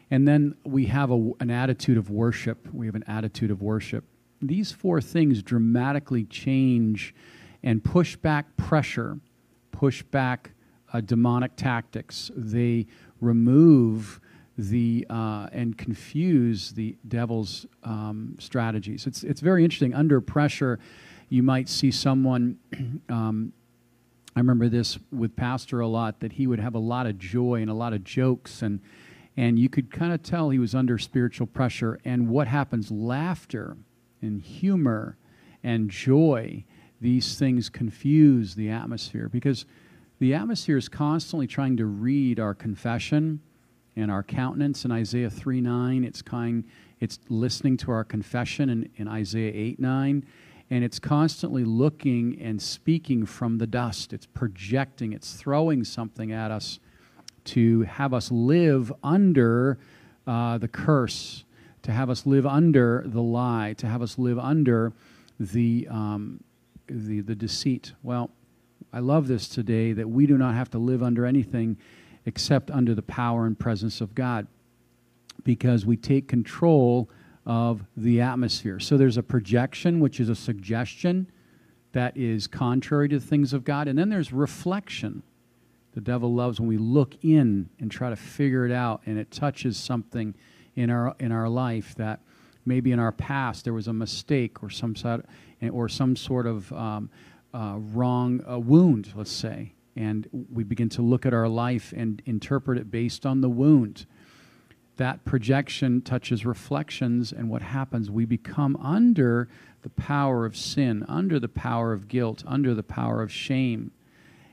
And 0.09 0.25
then 0.25 0.55
we 0.63 0.85
have 0.85 1.11
a, 1.11 1.31
an 1.41 1.51
attitude 1.51 1.97
of 1.97 2.09
worship. 2.09 2.73
We 2.73 2.85
have 2.85 2.95
an 2.95 3.03
attitude 3.09 3.51
of 3.51 3.61
worship. 3.61 4.05
These 4.41 4.71
four 4.71 5.01
things 5.01 5.43
dramatically 5.43 6.23
change 6.23 7.13
and 7.61 7.83
push 7.83 8.15
back 8.15 8.55
pressure, 8.55 9.19
push 9.71 10.01
back 10.01 10.51
uh, 10.93 11.01
demonic 11.01 11.57
tactics. 11.57 12.31
They 12.37 12.87
remove 13.19 14.21
the 14.57 15.05
uh, 15.09 15.47
and 15.51 15.77
confuse 15.77 16.71
the 16.71 16.97
devil's 17.07 17.65
um, 17.83 18.35
strategies. 18.39 19.05
It's 19.05 19.23
it's 19.23 19.41
very 19.41 19.63
interesting. 19.63 19.93
Under 19.93 20.19
pressure, 20.19 20.79
you 21.29 21.43
might 21.43 21.69
see 21.69 21.91
someone. 21.91 22.57
Um, 23.09 23.53
I 24.35 24.39
remember 24.39 24.69
this 24.69 24.99
with 25.11 25.35
Pastor 25.35 25.79
a 25.79 25.87
lot 25.87 26.19
that 26.19 26.33
he 26.33 26.45
would 26.45 26.59
have 26.59 26.75
a 26.75 26.79
lot 26.79 27.07
of 27.07 27.17
joy 27.17 27.59
and 27.61 27.71
a 27.71 27.73
lot 27.73 27.93
of 27.93 28.03
jokes 28.03 28.61
and 28.61 28.81
and 29.37 29.59
you 29.59 29.69
could 29.69 29.91
kind 29.91 30.11
of 30.11 30.23
tell 30.23 30.49
he 30.49 30.57
was 30.57 30.73
under 30.73 30.97
spiritual 30.97 31.45
pressure. 31.45 31.99
And 32.03 32.27
what 32.27 32.47
happens? 32.47 32.91
Laughter 32.91 33.77
and 34.19 34.41
humor 34.41 35.15
and 35.63 35.91
joy. 35.91 36.65
These 36.99 37.37
things 37.37 37.69
confuse 37.69 38.55
the 38.55 38.69
atmosphere 38.69 39.29
because 39.29 39.65
the 40.19 40.33
atmosphere 40.33 40.77
is 40.77 40.89
constantly 40.89 41.45
trying 41.45 41.77
to 41.77 41.85
read 41.85 42.39
our 42.39 42.55
confession 42.55 43.41
and 43.97 44.09
our 44.09 44.23
countenance 44.23 44.85
in 44.85 44.91
Isaiah 44.91 45.29
3 45.29 45.59
9. 45.59 46.03
It's 46.05 46.21
kind 46.21 46.63
it's 46.99 47.19
listening 47.27 47.77
to 47.77 47.91
our 47.91 48.03
confession 48.03 48.69
in, 48.69 48.89
in 48.95 49.07
Isaiah 49.07 49.51
8 49.53 49.79
9 49.79 50.25
and 50.69 50.83
it's 50.83 50.99
constantly 50.99 51.63
looking 51.63 52.39
and 52.41 52.61
speaking 52.61 53.25
from 53.25 53.57
the 53.57 53.67
dust. 53.67 54.11
It's 54.11 54.25
projecting, 54.25 55.13
it's 55.13 55.33
throwing 55.33 55.83
something 55.83 56.31
at 56.31 56.51
us 56.51 56.79
to 57.45 57.83
have 57.83 58.13
us 58.13 58.31
live 58.31 58.91
under 59.01 59.79
uh, 60.25 60.57
the 60.57 60.67
curse, 60.67 61.45
to 61.83 61.91
have 61.91 62.09
us 62.09 62.25
live 62.25 62.45
under 62.45 63.03
the 63.05 63.21
lie, 63.21 63.75
to 63.77 63.87
have 63.87 64.01
us 64.01 64.17
live 64.17 64.37
under 64.37 64.91
the, 65.39 65.87
um, 65.89 66.43
the, 66.87 67.21
the 67.21 67.35
deceit. 67.35 67.93
Well, 68.03 68.29
I 68.91 68.99
love 68.99 69.27
this 69.27 69.47
today 69.47 69.93
that 69.93 70.09
we 70.09 70.27
do 70.27 70.37
not 70.37 70.53
have 70.55 70.69
to 70.71 70.77
live 70.77 71.01
under 71.01 71.25
anything 71.25 71.77
except 72.27 72.69
under 72.69 72.93
the 72.93 73.01
power 73.01 73.45
and 73.45 73.57
presence 73.57 74.01
of 74.01 74.13
God 74.13 74.47
because 75.45 75.85
we 75.85 75.95
take 75.95 76.27
control 76.27 77.09
of 77.45 77.85
the 77.95 78.19
atmosphere. 78.19 78.81
So 78.81 78.97
there's 78.97 79.15
a 79.15 79.23
projection, 79.23 80.01
which 80.01 80.19
is 80.19 80.27
a 80.27 80.35
suggestion 80.35 81.31
that 81.93 82.17
is 82.17 82.45
contrary 82.45 83.07
to 83.07 83.17
the 83.17 83.25
things 83.25 83.53
of 83.53 83.63
God, 83.63 83.87
and 83.87 83.97
then 83.97 84.09
there's 84.09 84.33
reflection. 84.33 85.23
The 85.93 86.01
devil 86.01 86.33
loves 86.33 86.59
when 86.59 86.67
we 86.67 86.77
look 86.77 87.15
in 87.23 87.69
and 87.79 87.89
try 87.89 88.09
to 88.09 88.17
figure 88.17 88.65
it 88.65 88.73
out, 88.73 89.01
and 89.05 89.17
it 89.17 89.31
touches 89.31 89.77
something 89.77 90.35
in 90.75 90.89
our 90.89 91.15
in 91.19 91.31
our 91.31 91.47
life 91.47 91.95
that 91.95 92.19
maybe 92.65 92.91
in 92.91 92.99
our 92.99 93.13
past 93.13 93.63
there 93.63 93.73
was 93.73 93.87
a 93.87 93.93
mistake 93.93 94.61
or 94.61 94.69
some 94.69 94.97
sort 94.97 95.25
or 95.71 95.87
some 95.87 96.17
sort 96.17 96.45
of 96.45 96.71
um, 96.73 97.09
uh, 97.53 97.75
wrong 97.77 98.43
uh, 98.47 98.59
wound, 98.59 99.13
let's 99.15 99.31
say, 99.31 99.71
and 99.97 100.27
we 100.53 100.63
begin 100.63 100.89
to 100.89 101.01
look 101.01 101.25
at 101.25 101.33
our 101.33 101.47
life 101.47 101.93
and 101.95 102.21
interpret 102.25 102.77
it 102.77 102.91
based 102.91 103.25
on 103.25 103.41
the 103.41 103.49
wound 103.49 104.05
that 104.97 105.23
projection 105.25 106.01
touches 106.01 106.45
reflections, 106.45 107.31
and 107.31 107.49
what 107.49 107.61
happens? 107.61 108.11
We 108.11 108.25
become 108.25 108.75
under 108.77 109.47
the 109.83 109.89
power 109.89 110.45
of 110.45 110.57
sin, 110.57 111.05
under 111.07 111.39
the 111.39 111.47
power 111.47 111.93
of 111.93 112.07
guilt, 112.07 112.43
under 112.45 112.73
the 112.73 112.83
power 112.83 113.21
of 113.21 113.31
shame. 113.31 113.91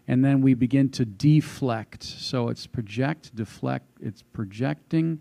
And 0.06 0.22
then 0.22 0.42
we 0.42 0.52
begin 0.52 0.90
to 0.90 1.04
deflect. 1.06 2.02
So 2.02 2.48
it's 2.48 2.66
project, 2.66 3.34
deflect, 3.34 3.86
it's 4.00 4.22
projecting, 4.22 5.20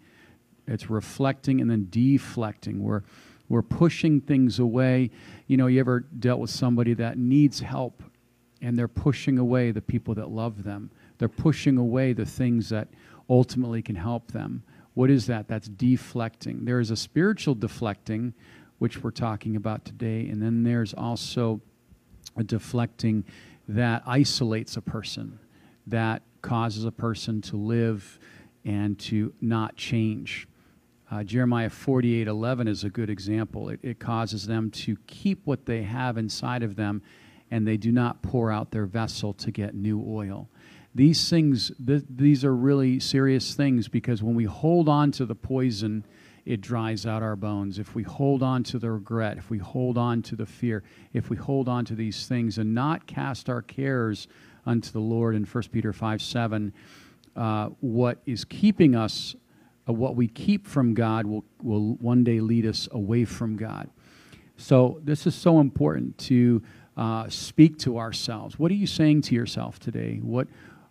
it's 0.68 0.89
reflecting, 0.89 1.62
and 1.62 1.72
then 1.72 1.88
deflecting. 1.89 2.84
We're, 2.84 3.03
we're 3.48 3.62
pushing 3.62 4.20
things 4.20 4.60
away. 4.60 5.10
You 5.48 5.56
know, 5.56 5.68
you 5.68 5.80
ever 5.80 6.01
dealt 6.01 6.42
with 6.42 6.50
somebody 6.50 6.94
that 6.96 7.18
needs 7.18 7.62
help, 7.62 8.03
and 8.63 8.77
they're 8.77 8.88
pushing 8.88 9.38
away 9.38 9.70
the 9.70 9.82
people 9.82 10.15
that 10.15 10.29
love 10.29 10.63
them, 10.63 10.89
they're 11.20 11.29
pushing 11.29 11.77
away 11.77 12.13
the 12.13 12.25
things 12.25 12.70
that 12.70 12.88
ultimately 13.29 13.82
can 13.82 13.96
help 13.96 14.32
them 14.32 14.63
what 14.93 15.10
is 15.10 15.27
that? 15.27 15.48
That's 15.48 15.67
deflecting. 15.67 16.65
There 16.65 16.79
is 16.79 16.91
a 16.91 16.96
spiritual 16.96 17.55
deflecting, 17.55 18.34
which 18.77 19.03
we're 19.03 19.12
talking 19.12 19.55
about 19.55 19.86
today, 19.86 20.27
and 20.27 20.41
then 20.41 20.63
there's 20.63 20.93
also 20.93 21.62
a 22.38 22.43
deflecting 22.43 23.24
that 23.67 24.03
isolates 24.05 24.77
a 24.77 24.82
person, 24.82 25.39
that 25.88 26.22
causes 26.41 26.86
a 26.86 26.91
person 26.91 27.41
to 27.41 27.58
live 27.58 28.20
and 28.65 29.00
to 29.00 29.34
not 29.41 29.75
change. 29.75 30.48
Uh, 31.10 31.24
Jeremiah 31.24 31.70
48 31.70 32.27
11 32.27 32.67
is 32.67 32.84
a 32.84 32.89
good 32.89 33.10
example. 33.10 33.70
It, 33.70 33.79
it 33.84 34.00
causes 34.00 34.48
them 34.48 34.70
to 34.72 34.98
keep 35.08 35.41
what 35.46 35.65
they 35.65 35.84
have 35.84 36.17
inside 36.17 36.63
of 36.63 36.75
them, 36.75 37.01
and 37.53 37.67
they 37.67 37.77
do 37.77 37.91
not 37.91 38.22
pour 38.22 38.51
out 38.51 38.72
their 38.72 38.86
vessel 38.86 39.33
to 39.33 39.51
get 39.51 39.75
new 39.75 40.03
oil 40.07 40.50
these 40.95 41.29
things, 41.29 41.72
th- 41.86 42.03
these 42.10 42.45
are 42.45 42.55
really 42.55 43.00
serious 43.00 43.55
things 43.55 43.88
because 43.88 44.22
when 44.22 44.36
we 44.36 44.45
hold 44.45 44.88
on 44.88 45.12
to 45.13 45.25
the 45.25 45.36
poison, 45.36 46.05
it 46.45 46.62
dries 46.62 47.05
out 47.05 47.24
our 47.24 47.36
bones. 47.36 47.79
If 47.79 47.95
we 47.95 48.03
hold 48.03 48.43
on 48.43 48.63
to 48.65 48.77
the 48.77 48.91
regret, 48.91 49.38
if 49.38 49.50
we 49.50 49.57
hold 49.57 49.98
on 49.98 50.22
to 50.24 50.36
the 50.36 50.45
fear, 50.45 50.83
if 51.13 51.29
we 51.29 51.38
hold 51.38 51.67
on 51.67 51.86
to 51.86 51.95
these 51.95 52.27
things 52.27 52.57
and 52.57 52.75
not 52.75 53.07
cast 53.07 53.50
our 53.50 53.62
cares 53.62 54.27
unto 54.65 54.91
the 54.91 55.00
Lord 55.00 55.36
in 55.36 55.45
1 55.45 55.63
Peter 55.72 55.93
5 55.93 56.22
7, 56.22 56.74
uh, 57.36 57.69
what 57.79 58.19
is 58.25 58.45
keeping 58.45 58.95
us, 58.95 59.36
uh, 59.89 59.93
what 59.93 60.15
we 60.15 60.27
keep 60.27 60.67
from 60.67 60.93
God, 60.93 61.25
will, 61.25 61.43
will 61.62 61.95
one 61.95 62.24
day 62.24 62.39
lead 62.39 62.67
us 62.67 62.88
away 62.91 63.25
from 63.25 63.55
God. 63.55 63.89
So, 64.57 65.01
this 65.03 65.25
is 65.25 65.33
so 65.33 65.60
important 65.60 66.19
to 66.19 66.62
uh, 66.95 67.27
speak 67.29 67.77
to 67.79 67.97
ourselves. 67.97 68.59
What 68.59 68.71
are 68.71 68.75
you 68.75 68.88
saying 68.88 69.21
to 69.23 69.35
yourself 69.35 69.79
today? 69.79 70.19
What, 70.21 70.47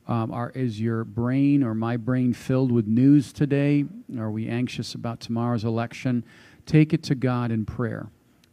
um, 0.09 0.33
are, 0.33 0.51
is 0.51 0.81
your 0.81 1.05
brain 1.05 1.63
or 1.63 1.75
my 1.75 1.97
brain 1.97 2.33
filled 2.33 2.73
with 2.73 2.87
news 2.87 3.33
today? 3.33 3.85
Are 4.19 4.31
we 4.31 4.49
anxious 4.49 4.95
about 4.95 5.21
tomorrow's 5.21 5.65
election? 5.65 6.25
Take 6.67 6.93
it 6.93 7.03
to 7.05 7.15
God 7.15 7.51
in 7.51 7.65
prayer. 7.65 8.09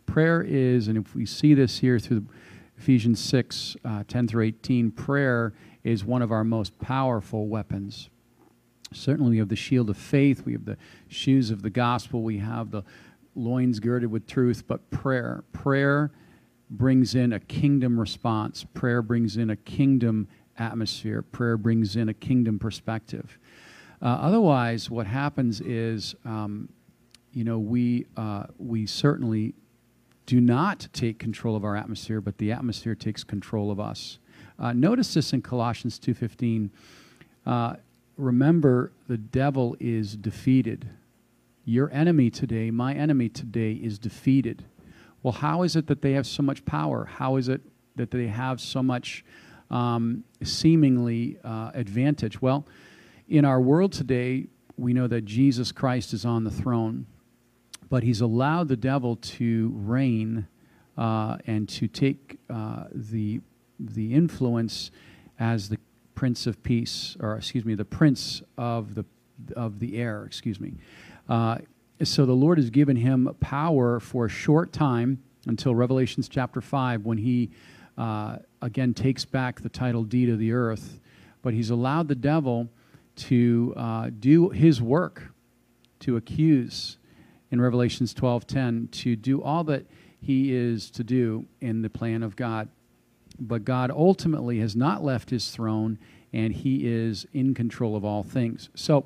Prayer 0.05 0.41
is, 0.41 0.87
and 0.87 0.97
if 0.97 1.15
we 1.15 1.25
see 1.25 1.53
this 1.53 1.79
here 1.79 1.99
through 1.99 2.25
Ephesians 2.77 3.19
6 3.19 3.77
uh, 3.83 4.03
10 4.07 4.27
through 4.27 4.45
18, 4.45 4.91
prayer 4.91 5.53
is 5.83 6.05
one 6.05 6.21
of 6.21 6.31
our 6.31 6.43
most 6.43 6.77
powerful 6.79 7.47
weapons. 7.47 8.09
Certainly, 8.91 9.31
we 9.31 9.37
have 9.37 9.49
the 9.49 9.55
shield 9.55 9.89
of 9.89 9.97
faith, 9.97 10.45
we 10.45 10.53
have 10.53 10.65
the 10.65 10.77
shoes 11.07 11.51
of 11.51 11.61
the 11.61 11.69
gospel, 11.69 12.23
we 12.23 12.39
have 12.39 12.71
the 12.71 12.83
loins 13.35 13.79
girded 13.79 14.09
with 14.09 14.27
truth, 14.27 14.63
but 14.67 14.89
prayer, 14.89 15.43
prayer 15.51 16.11
brings 16.69 17.15
in 17.15 17.33
a 17.33 17.39
kingdom 17.39 17.99
response. 17.99 18.65
Prayer 18.73 19.01
brings 19.01 19.37
in 19.37 19.49
a 19.49 19.55
kingdom 19.55 20.27
atmosphere. 20.57 21.21
Prayer 21.21 21.57
brings 21.57 21.95
in 21.95 22.09
a 22.09 22.13
kingdom 22.13 22.59
perspective. 22.59 23.39
Uh, 24.01 24.05
otherwise, 24.05 24.89
what 24.89 25.07
happens 25.07 25.61
is, 25.61 26.15
um, 26.25 26.69
you 27.33 27.43
know, 27.43 27.59
we 27.59 28.05
uh, 28.15 28.43
we 28.57 28.85
certainly 28.85 29.53
do 30.25 30.39
not 30.39 30.87
take 30.93 31.17
control 31.17 31.55
of 31.55 31.65
our 31.65 31.75
atmosphere, 31.75 32.21
but 32.21 32.37
the 32.37 32.51
atmosphere 32.51 32.95
takes 32.95 33.23
control 33.23 33.71
of 33.71 33.79
us. 33.79 34.19
Uh, 34.59 34.73
notice 34.73 35.13
this 35.13 35.33
in 35.33 35.41
Colossians 35.41 35.99
2.15. 35.99 36.69
Uh, 37.45 37.75
remember, 38.15 38.91
the 39.07 39.17
devil 39.17 39.75
is 39.79 40.15
defeated. 40.15 40.87
Your 41.65 41.91
enemy 41.91 42.29
today, 42.29 42.69
my 42.69 42.93
enemy 42.93 43.27
today, 43.29 43.73
is 43.73 43.97
defeated. 43.97 44.65
Well, 45.23 45.33
how 45.33 45.63
is 45.63 45.75
it 45.75 45.87
that 45.87 46.01
they 46.01 46.13
have 46.13 46.25
so 46.25 46.43
much 46.43 46.63
power? 46.65 47.05
How 47.05 47.35
is 47.35 47.49
it 47.49 47.61
that 47.95 48.11
they 48.11 48.27
have 48.27 48.61
so 48.61 48.81
much 48.81 49.25
um, 49.69 50.23
seemingly 50.43 51.37
uh, 51.43 51.71
advantage? 51.73 52.41
Well, 52.41 52.65
in 53.27 53.45
our 53.45 53.59
world 53.59 53.91
today, 53.91 54.47
we 54.77 54.93
know 54.93 55.07
that 55.07 55.25
Jesus 55.25 55.71
Christ 55.71 56.13
is 56.13 56.25
on 56.25 56.45
the 56.45 56.51
throne, 56.51 57.05
but 57.89 58.03
he's 58.03 58.21
allowed 58.21 58.69
the 58.69 58.77
devil 58.77 59.17
to 59.17 59.73
reign 59.75 60.47
uh, 60.97 61.37
and 61.45 61.67
to 61.69 61.87
take 61.87 62.37
uh, 62.49 62.85
the, 62.93 63.41
the 63.79 64.13
influence 64.13 64.91
as 65.39 65.69
the 65.69 65.77
Prince 66.15 66.47
of 66.47 66.61
Peace, 66.63 67.15
or 67.19 67.35
excuse 67.35 67.65
me, 67.65 67.75
the 67.75 67.85
Prince 67.85 68.41
of 68.57 68.95
the, 68.95 69.05
of 69.55 69.79
the 69.79 69.97
air, 69.97 70.23
excuse 70.25 70.59
me. 70.59 70.73
Uh, 71.27 71.59
so 72.03 72.25
the 72.25 72.33
Lord 72.33 72.57
has 72.57 72.69
given 72.69 72.95
him 72.95 73.35
power 73.39 73.99
for 73.99 74.25
a 74.25 74.29
short 74.29 74.71
time 74.71 75.21
until 75.47 75.75
Revelations 75.75 76.29
chapter 76.29 76.61
5 76.61 77.05
when 77.05 77.17
he 77.17 77.49
uh, 77.97 78.37
again 78.61 78.93
takes 78.93 79.25
back 79.25 79.61
the 79.61 79.69
title 79.69 80.03
deed 80.03 80.29
of 80.29 80.39
the 80.39 80.53
earth. 80.53 80.99
But 81.41 81.53
he's 81.53 81.69
allowed 81.69 82.07
the 82.07 82.15
devil 82.15 82.69
to 83.15 83.73
uh, 83.75 84.09
do 84.17 84.49
his 84.49 84.81
work, 84.81 85.33
to 86.01 86.15
accuse 86.15 86.97
in 87.51 87.59
Revelations 87.59 88.13
12:10, 88.13 88.91
to 88.91 89.15
do 89.15 89.41
all 89.41 89.63
that 89.65 89.85
he 90.21 90.53
is 90.53 90.89
to 90.91 91.03
do 91.03 91.45
in 91.59 91.81
the 91.81 91.89
plan 91.89 92.23
of 92.23 92.35
God. 92.35 92.69
But 93.39 93.65
God 93.65 93.91
ultimately 93.91 94.59
has 94.59 94.75
not 94.75 95.03
left 95.03 95.29
his 95.29 95.51
throne, 95.51 95.97
and 96.33 96.53
he 96.53 96.87
is 96.87 97.25
in 97.33 97.53
control 97.53 97.95
of 97.95 98.05
all 98.05 98.23
things. 98.23 98.69
So 98.75 99.05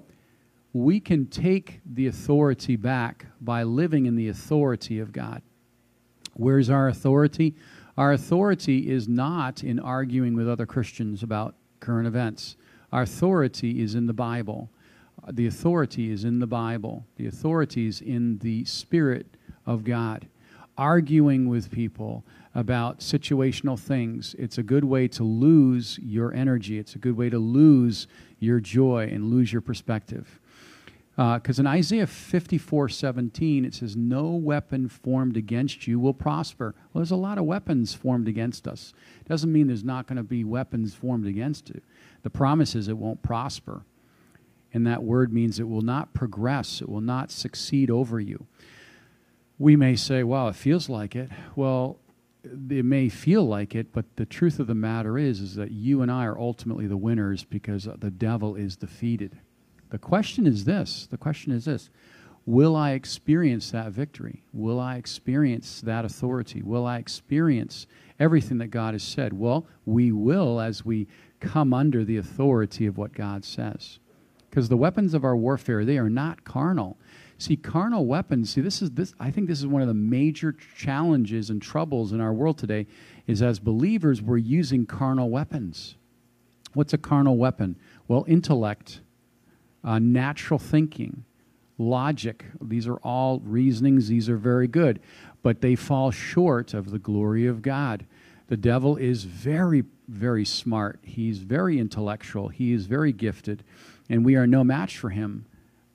we 0.73 0.99
can 0.99 1.27
take 1.27 1.81
the 1.85 2.07
authority 2.07 2.75
back 2.75 3.27
by 3.39 3.61
living 3.61 4.07
in 4.07 4.15
the 4.15 4.27
authority 4.27 4.99
of 4.99 5.11
God. 5.11 5.43
Where's 6.33 6.69
our 6.69 6.87
authority? 6.87 7.55
Our 7.95 8.11
authority 8.13 8.89
is 8.89 9.07
not 9.07 9.63
in 9.63 9.79
arguing 9.79 10.35
with 10.35 10.49
other 10.49 10.65
Christians 10.65 11.21
about 11.21 11.53
current 11.79 12.07
events. 12.07 12.57
Our 12.91 13.03
authority 13.03 13.83
is 13.83 13.93
in 13.93 14.07
the 14.07 14.13
Bible. 14.13 14.71
The 15.31 15.45
authority 15.45 16.11
is 16.11 16.23
in 16.23 16.39
the 16.39 16.47
Bible. 16.47 17.05
The 17.17 17.27
authority 17.27 17.87
is 17.87 18.01
in 18.01 18.39
the 18.39 18.65
Spirit 18.65 19.27
of 19.67 19.83
God. 19.83 20.27
Arguing 20.75 21.47
with 21.47 21.69
people 21.69 22.25
about 22.55 22.99
situational 22.99 23.79
things, 23.79 24.35
it's 24.39 24.57
a 24.57 24.63
good 24.63 24.83
way 24.83 25.07
to 25.09 25.23
lose 25.23 25.99
your 26.01 26.33
energy. 26.33 26.79
It's 26.79 26.95
a 26.95 26.99
good 26.99 27.15
way 27.15 27.29
to 27.29 27.37
lose 27.37 28.07
your 28.39 28.59
joy 28.59 29.09
and 29.11 29.25
lose 29.29 29.53
your 29.53 29.61
perspective. 29.61 30.39
Because 31.15 31.59
uh, 31.59 31.61
in 31.61 31.67
Isaiah 31.67 32.07
54 32.07 32.89
17, 32.89 33.65
it 33.65 33.75
says, 33.75 33.95
No 33.95 34.29
weapon 34.31 34.89
formed 34.89 35.37
against 35.37 35.87
you 35.87 35.99
will 35.99 36.13
prosper. 36.13 36.73
Well, 36.75 37.01
there's 37.01 37.11
a 37.11 37.15
lot 37.15 37.37
of 37.37 37.45
weapons 37.45 37.93
formed 37.93 38.27
against 38.27 38.67
us. 38.67 38.93
Doesn't 39.27 39.51
mean 39.51 39.67
there's 39.67 39.83
not 39.83 40.07
going 40.07 40.17
to 40.17 40.23
be 40.23 40.43
weapons 40.43 40.95
formed 40.95 41.27
against 41.27 41.69
you. 41.69 41.81
The 42.23 42.31
promise 42.31 42.73
is 42.73 42.87
it 42.87 42.97
won't 42.97 43.21
prosper. 43.21 43.83
And 44.73 44.87
that 44.87 45.03
word 45.03 45.31
means 45.31 45.59
it 45.59 45.69
will 45.69 45.83
not 45.83 46.15
progress, 46.15 46.81
it 46.81 46.89
will 46.89 47.01
not 47.01 47.29
succeed 47.29 47.91
over 47.91 48.19
you. 48.19 48.47
We 49.59 49.75
may 49.75 49.95
say, 49.95 50.23
well, 50.23 50.47
it 50.47 50.55
feels 50.55 50.89
like 50.89 51.15
it. 51.15 51.29
Well, 51.55 51.99
it 52.43 52.83
may 52.83 53.07
feel 53.07 53.45
like 53.45 53.75
it, 53.75 53.93
but 53.93 54.15
the 54.15 54.25
truth 54.25 54.59
of 54.59 54.65
the 54.65 54.73
matter 54.73 55.19
is, 55.19 55.39
is 55.39 55.55
that 55.55 55.71
you 55.71 56.01
and 56.01 56.11
I 56.11 56.25
are 56.25 56.37
ultimately 56.37 56.87
the 56.87 56.97
winners 56.97 57.43
because 57.43 57.87
the 57.99 58.09
devil 58.09 58.55
is 58.55 58.75
defeated. 58.75 59.37
The 59.93 59.99
question 59.99 60.47
is 60.47 60.65
this 60.65 61.07
the 61.11 61.17
question 61.17 61.51
is 61.51 61.65
this 61.65 61.91
Will 62.47 62.75
I 62.75 62.93
experience 62.93 63.69
that 63.69 63.91
victory? 63.91 64.41
Will 64.51 64.79
I 64.79 64.95
experience 64.95 65.81
that 65.81 66.03
authority? 66.03 66.63
Will 66.63 66.87
I 66.87 66.97
experience 66.97 67.85
everything 68.19 68.57
that 68.57 68.71
God 68.71 68.95
has 68.95 69.03
said? 69.03 69.33
Well, 69.33 69.67
we 69.85 70.11
will 70.11 70.59
as 70.59 70.83
we 70.83 71.07
come 71.39 71.75
under 71.75 72.03
the 72.03 72.17
authority 72.17 72.87
of 72.87 72.97
what 72.97 73.13
God 73.13 73.45
says. 73.45 73.99
Because 74.49 74.67
the 74.67 74.77
weapons 74.77 75.13
of 75.13 75.23
our 75.23 75.37
warfare, 75.37 75.85
they 75.85 75.99
are 75.99 76.09
not 76.09 76.43
carnal. 76.43 76.97
See, 77.37 77.55
carnal 77.55 78.07
weapons, 78.07 78.49
see, 78.49 78.61
this 78.61 78.81
is 78.81 78.89
this 78.89 79.13
I 79.19 79.29
think 79.29 79.47
this 79.47 79.59
is 79.59 79.67
one 79.67 79.83
of 79.83 79.87
the 79.87 79.93
major 79.93 80.55
challenges 80.75 81.51
and 81.51 81.61
troubles 81.61 82.11
in 82.13 82.19
our 82.19 82.33
world 82.33 82.57
today, 82.57 82.87
is 83.27 83.43
as 83.43 83.59
believers, 83.59 84.23
we're 84.23 84.37
using 84.37 84.87
carnal 84.87 85.29
weapons. 85.29 85.97
What's 86.73 86.93
a 86.93 86.97
carnal 86.97 87.37
weapon? 87.37 87.75
Well, 88.07 88.25
intellect, 88.27 89.01
uh, 89.83 89.99
natural 89.99 90.59
thinking, 90.59 91.25
logic. 91.77 92.45
These 92.61 92.87
are 92.87 92.97
all 92.97 93.39
reasonings, 93.39 94.07
these 94.07 94.29
are 94.29 94.37
very 94.37 94.67
good, 94.67 94.99
but 95.41 95.61
they 95.61 95.75
fall 95.75 96.11
short 96.11 96.73
of 96.73 96.91
the 96.91 96.99
glory 96.99 97.45
of 97.45 97.61
God. 97.61 98.05
The 98.47 98.57
devil 98.57 98.97
is 98.97 99.23
very, 99.23 99.83
very 100.07 100.45
smart. 100.45 100.99
He's 101.01 101.39
very 101.39 101.79
intellectual. 101.79 102.49
He 102.49 102.73
is 102.73 102.85
very 102.85 103.11
gifted, 103.11 103.63
and 104.09 104.25
we 104.25 104.35
are 104.35 104.47
no 104.47 104.63
match 104.63 104.97
for 104.97 105.09
him. 105.09 105.45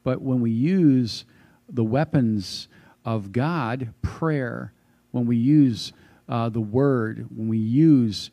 But 0.03 0.23
when 0.23 0.41
we 0.41 0.51
use 0.51 1.25
the 1.69 1.85
weapons 1.85 2.69
of 3.05 3.33
God, 3.33 3.93
prayer, 4.03 4.73
when 5.11 5.27
we 5.27 5.37
use 5.37 5.93
uh, 6.29 6.49
the 6.49 6.61
word, 6.61 7.27
when 7.35 7.49
we 7.49 7.59
use 7.59 8.31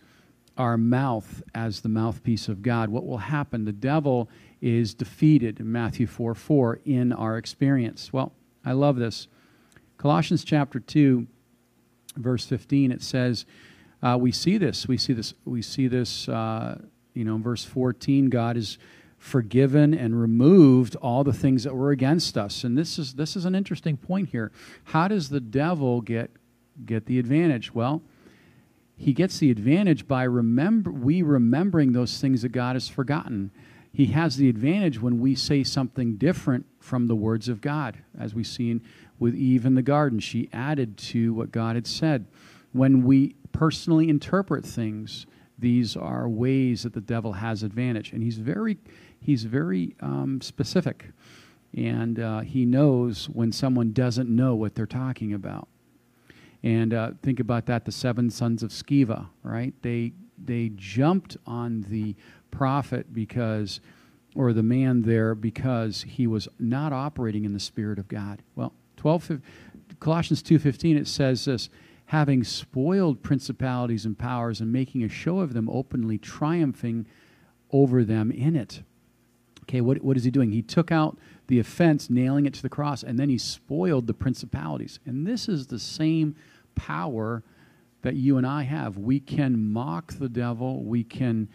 our 0.57 0.77
mouth 0.77 1.43
as 1.53 1.81
the 1.81 1.89
mouthpiece 1.89 2.47
of 2.47 2.61
God, 2.61 2.89
what 2.89 3.05
will 3.05 3.17
happen? 3.17 3.65
The 3.65 3.71
devil 3.71 4.29
is 4.65 4.95
defeated 4.95 5.59
in 5.59 5.71
Matthew 5.71 6.07
4 6.07 6.33
4 6.33 6.79
in 6.85 7.13
our 7.13 7.37
experience. 7.37 8.11
Well, 8.11 8.33
I 8.65 8.71
love 8.71 8.95
this. 8.95 9.27
Colossians 9.97 10.43
chapter 10.43 10.79
2, 10.79 11.27
verse 12.17 12.47
15, 12.47 12.91
it 12.91 13.03
says, 13.03 13.45
uh, 14.01 14.17
we 14.19 14.31
see 14.31 14.57
this. 14.57 14.87
We 14.87 14.97
see 14.97 15.13
this. 15.13 15.35
We 15.45 15.61
see 15.61 15.87
this. 15.87 16.27
Uh, 16.27 16.81
you 17.13 17.23
know, 17.23 17.35
in 17.35 17.43
verse 17.43 17.63
14, 17.63 18.29
God 18.29 18.55
has 18.55 18.79
forgiven 19.17 19.93
and 19.93 20.19
removed 20.19 20.95
all 20.97 21.23
the 21.23 21.33
things 21.33 21.63
that 21.63 21.75
were 21.75 21.91
against 21.91 22.37
us. 22.37 22.63
And 22.63 22.77
this 22.77 22.99
is 22.99 23.13
this 23.13 23.35
is 23.35 23.45
an 23.45 23.55
interesting 23.55 23.97
point 23.97 24.29
here. 24.29 24.51
How 24.85 25.07
does 25.07 25.29
the 25.29 25.39
devil 25.39 26.01
get 26.01 26.31
get 26.85 27.05
the 27.05 27.19
advantage? 27.19 27.73
Well, 27.73 28.01
he 28.97 29.13
gets 29.13 29.39
the 29.39 29.51
advantage 29.51 30.07
by 30.07 30.23
remember 30.23 30.91
we 30.91 31.21
remembering 31.21 31.93
those 31.93 32.19
things 32.19 32.41
that 32.41 32.49
God 32.49 32.75
has 32.75 32.87
forgotten. 32.87 33.51
He 33.95 34.07
has 34.07 34.35
the 34.35 34.49
advantage 34.49 35.01
when 35.01 35.21
we 35.21 35.35
say 35.35 35.63
something 35.63 36.17
different 36.17 36.65
from 36.81 37.07
the 37.07 37.15
words 37.15 37.47
of 37.47 37.61
God, 37.61 37.99
as 38.19 38.35
we've 38.35 38.45
seen 38.45 38.81
with 39.19 39.33
Eve 39.33 39.65
in 39.65 39.75
the 39.75 39.81
garden. 39.81 40.19
She 40.19 40.49
added 40.51 40.97
to 40.97 41.33
what 41.33 41.53
God 41.53 41.75
had 41.75 41.87
said. 41.87 42.27
When 42.73 43.05
we 43.05 43.35
personally 43.53 44.09
interpret 44.09 44.65
things, 44.65 45.25
these 45.57 45.95
are 45.95 46.27
ways 46.27 46.83
that 46.83 46.91
the 46.91 46.99
devil 46.99 47.31
has 47.31 47.63
advantage, 47.63 48.11
and 48.11 48.21
he's 48.21 48.37
very 48.37 48.77
he's 49.21 49.45
very 49.45 49.95
um, 50.01 50.41
specific, 50.41 51.11
and 51.73 52.19
uh, 52.19 52.41
he 52.41 52.65
knows 52.65 53.29
when 53.29 53.53
someone 53.53 53.93
doesn't 53.93 54.29
know 54.29 54.55
what 54.55 54.75
they're 54.75 54.85
talking 54.85 55.33
about. 55.33 55.69
And 56.63 56.93
uh, 56.93 57.11
think 57.21 57.39
about 57.39 57.65
that: 57.67 57.85
the 57.85 57.93
seven 57.93 58.29
sons 58.29 58.61
of 58.61 58.71
Sceva, 58.71 59.29
right? 59.41 59.73
They 59.83 60.11
they 60.37 60.71
jumped 60.75 61.37
on 61.45 61.85
the 61.87 62.15
prophet 62.55 63.13
because, 63.13 63.79
or 64.35 64.53
the 64.53 64.63
man 64.63 65.01
there 65.01 65.35
because 65.35 66.03
he 66.03 66.27
was 66.27 66.47
not 66.59 66.93
operating 66.93 67.45
in 67.45 67.53
the 67.53 67.59
spirit 67.59 67.99
of 67.99 68.07
God. 68.07 68.41
Well, 68.55 68.73
12, 68.97 69.41
Colossians 69.99 70.41
two 70.41 70.59
fifteen 70.59 70.97
it 70.97 71.07
says 71.07 71.45
this 71.45 71.69
having 72.07 72.43
spoiled 72.43 73.23
principalities 73.23 74.05
and 74.05 74.17
powers 74.17 74.61
and 74.61 74.71
making 74.71 75.03
a 75.03 75.09
show 75.09 75.39
of 75.39 75.53
them 75.53 75.67
openly, 75.69 76.17
triumphing 76.17 77.05
over 77.71 78.03
them 78.03 78.31
in 78.31 78.55
it. 78.55 78.83
Okay, 79.63 79.81
what, 79.81 80.03
what 80.03 80.15
is 80.15 80.23
he 80.23 80.29
doing? 80.29 80.51
He 80.51 80.61
took 80.61 80.91
out 80.91 81.17
the 81.47 81.59
offense, 81.59 82.09
nailing 82.09 82.45
it 82.45 82.53
to 82.53 82.61
the 82.61 82.69
cross, 82.69 83.01
and 83.01 83.17
then 83.17 83.29
he 83.29 83.39
spoiled 83.39 84.05
the 84.05 84.13
principalities. 84.13 84.99
And 85.05 85.25
this 85.25 85.49
is 85.49 85.67
the 85.67 85.79
same 85.79 86.35
power 86.75 87.43
that 88.03 88.15
you 88.15 88.37
and 88.37 88.45
I 88.45 88.63
have. 88.63 88.97
We 88.97 89.19
can 89.19 89.71
mock 89.73 90.13
the 90.13 90.29
devil. 90.29 90.83
We 90.83 91.03
can, 91.03 91.49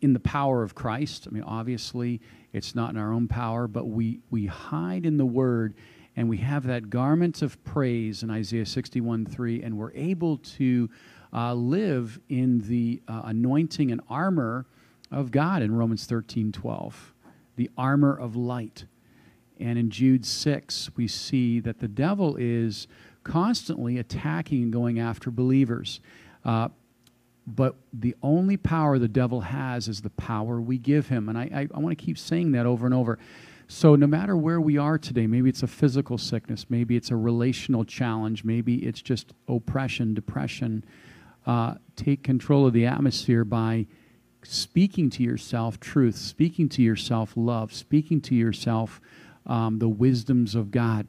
in 0.00 0.12
the 0.12 0.20
power 0.20 0.62
of 0.62 0.74
Christ. 0.74 1.26
I 1.28 1.34
mean, 1.34 1.42
obviously, 1.42 2.20
it's 2.52 2.74
not 2.74 2.90
in 2.90 2.96
our 2.96 3.12
own 3.12 3.28
power, 3.28 3.66
but 3.66 3.86
we, 3.86 4.20
we 4.30 4.46
hide 4.46 5.06
in 5.06 5.16
the 5.16 5.26
word 5.26 5.74
and 6.16 6.28
we 6.28 6.36
have 6.38 6.64
that 6.66 6.90
garment 6.90 7.42
of 7.42 7.62
praise 7.64 8.22
in 8.22 8.30
Isaiah 8.30 8.66
61 8.66 9.26
3, 9.26 9.62
and 9.62 9.76
we're 9.76 9.92
able 9.94 10.38
to 10.38 10.88
uh, 11.32 11.54
live 11.54 12.20
in 12.28 12.60
the 12.60 13.02
uh, 13.08 13.22
anointing 13.24 13.90
and 13.90 14.00
armor 14.08 14.66
of 15.10 15.30
God 15.30 15.62
in 15.62 15.74
Romans 15.74 16.06
13 16.06 16.52
12, 16.52 17.14
the 17.56 17.70
armor 17.76 18.16
of 18.16 18.36
light. 18.36 18.84
And 19.58 19.78
in 19.78 19.90
Jude 19.90 20.26
6, 20.26 20.90
we 20.96 21.08
see 21.08 21.60
that 21.60 21.80
the 21.80 21.88
devil 21.88 22.36
is 22.36 22.86
constantly 23.22 23.98
attacking 23.98 24.64
and 24.64 24.72
going 24.72 24.98
after 24.98 25.30
believers. 25.30 26.00
Uh, 26.44 26.68
but 27.46 27.76
the 27.92 28.14
only 28.22 28.56
power 28.56 28.98
the 28.98 29.08
devil 29.08 29.42
has 29.42 29.88
is 29.88 30.00
the 30.00 30.10
power 30.10 30.60
we 30.60 30.78
give 30.78 31.08
him. 31.08 31.28
And 31.28 31.36
I, 31.36 31.50
I, 31.54 31.68
I 31.74 31.78
want 31.78 31.96
to 31.96 32.04
keep 32.04 32.18
saying 32.18 32.52
that 32.52 32.66
over 32.66 32.86
and 32.86 32.94
over. 32.94 33.18
So, 33.66 33.96
no 33.96 34.06
matter 34.06 34.36
where 34.36 34.60
we 34.60 34.76
are 34.76 34.98
today, 34.98 35.26
maybe 35.26 35.48
it's 35.48 35.62
a 35.62 35.66
physical 35.66 36.18
sickness, 36.18 36.66
maybe 36.68 36.96
it's 36.96 37.10
a 37.10 37.16
relational 37.16 37.84
challenge, 37.84 38.44
maybe 38.44 38.76
it's 38.76 39.00
just 39.00 39.32
oppression, 39.48 40.12
depression, 40.12 40.84
uh, 41.46 41.74
take 41.96 42.22
control 42.22 42.66
of 42.66 42.74
the 42.74 42.84
atmosphere 42.84 43.44
by 43.44 43.86
speaking 44.42 45.08
to 45.10 45.22
yourself 45.22 45.80
truth, 45.80 46.16
speaking 46.16 46.68
to 46.70 46.82
yourself 46.82 47.32
love, 47.36 47.72
speaking 47.72 48.20
to 48.20 48.34
yourself 48.34 49.00
um, 49.46 49.78
the 49.78 49.88
wisdoms 49.88 50.54
of 50.54 50.70
God. 50.70 51.08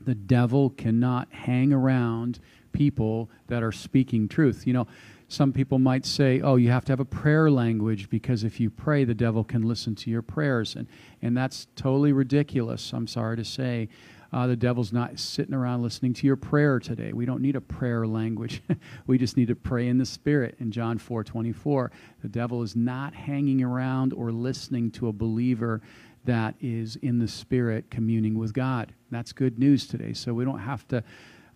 The 0.00 0.14
devil 0.14 0.70
cannot 0.70 1.32
hang 1.32 1.72
around 1.72 2.40
people 2.72 3.30
that 3.48 3.62
are 3.62 3.72
speaking 3.72 4.28
truth. 4.28 4.66
You 4.66 4.72
know, 4.72 4.86
some 5.28 5.52
people 5.52 5.78
might 5.78 6.06
say, 6.06 6.40
oh, 6.40 6.56
you 6.56 6.70
have 6.70 6.86
to 6.86 6.92
have 6.92 7.00
a 7.00 7.04
prayer 7.04 7.50
language 7.50 8.08
because 8.08 8.44
if 8.44 8.58
you 8.58 8.70
pray, 8.70 9.04
the 9.04 9.14
devil 9.14 9.44
can 9.44 9.62
listen 9.62 9.94
to 9.96 10.10
your 10.10 10.22
prayers. 10.22 10.74
And, 10.74 10.88
and 11.20 11.36
that's 11.36 11.66
totally 11.76 12.12
ridiculous, 12.12 12.92
I'm 12.94 13.06
sorry 13.06 13.36
to 13.36 13.44
say. 13.44 13.90
Uh, 14.32 14.46
the 14.46 14.56
devil's 14.56 14.92
not 14.92 15.18
sitting 15.18 15.54
around 15.54 15.82
listening 15.82 16.14
to 16.14 16.26
your 16.26 16.36
prayer 16.36 16.78
today. 16.78 17.12
We 17.12 17.26
don't 17.26 17.42
need 17.42 17.56
a 17.56 17.60
prayer 17.60 18.06
language. 18.06 18.62
we 19.06 19.18
just 19.18 19.36
need 19.36 19.48
to 19.48 19.54
pray 19.54 19.88
in 19.88 19.98
the 19.98 20.06
Spirit 20.06 20.56
in 20.60 20.70
John 20.70 20.98
4 20.98 21.24
24. 21.24 21.90
The 22.22 22.28
devil 22.28 22.62
is 22.62 22.74
not 22.74 23.14
hanging 23.14 23.62
around 23.62 24.14
or 24.14 24.32
listening 24.32 24.90
to 24.92 25.08
a 25.08 25.12
believer 25.12 25.82
that 26.24 26.54
is 26.60 26.96
in 26.96 27.18
the 27.18 27.28
Spirit 27.28 27.90
communing 27.90 28.38
with 28.38 28.52
God. 28.52 28.92
That's 29.10 29.32
good 29.32 29.58
news 29.58 29.86
today. 29.86 30.12
So 30.12 30.34
we 30.34 30.44
don't 30.44 30.58
have 30.58 30.86
to, 30.88 31.02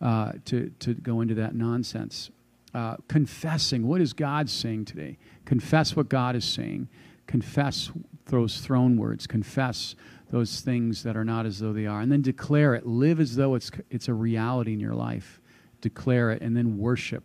uh, 0.01 0.33
to, 0.47 0.71
to 0.81 0.95
go 0.95 1.21
into 1.21 1.35
that 1.35 1.55
nonsense. 1.55 2.31
Uh, 2.75 2.97
confessing, 3.07 3.87
what 3.87 4.01
is 4.01 4.13
God 4.13 4.49
saying 4.49 4.87
today? 4.87 5.19
Confess 5.45 5.95
what 5.95 6.09
God 6.09 6.35
is 6.35 6.45
saying. 6.45 6.89
Confess 7.27 7.91
those 8.27 8.59
throne 8.59 8.97
words. 8.97 9.27
Confess 9.27 9.95
those 10.31 10.61
things 10.61 11.03
that 11.03 11.17
are 11.17 11.25
not 11.25 11.45
as 11.45 11.59
though 11.59 11.75
they 11.75 11.87
are. 11.87 12.01
And 12.01 12.11
then 12.11 12.23
declare 12.23 12.75
it. 12.75 12.87
Live 12.87 13.21
as 13.21 13.37
though 13.37 13.55
it's, 13.55 13.71
it's 13.91 14.09
a 14.09 14.15
reality 14.15 14.73
in 14.73 14.81
your 14.81 14.95
life. 14.95 15.41
Declare 15.83 16.33
it 16.33 16.43
and 16.43 16.57
then 16.57 16.79
worship. 16.79 17.25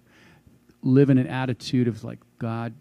Live 0.81 1.09
in 1.09 1.17
an 1.17 1.27
attitude 1.27 1.87
of 1.87 2.03
like, 2.03 2.19
God, 2.39 2.73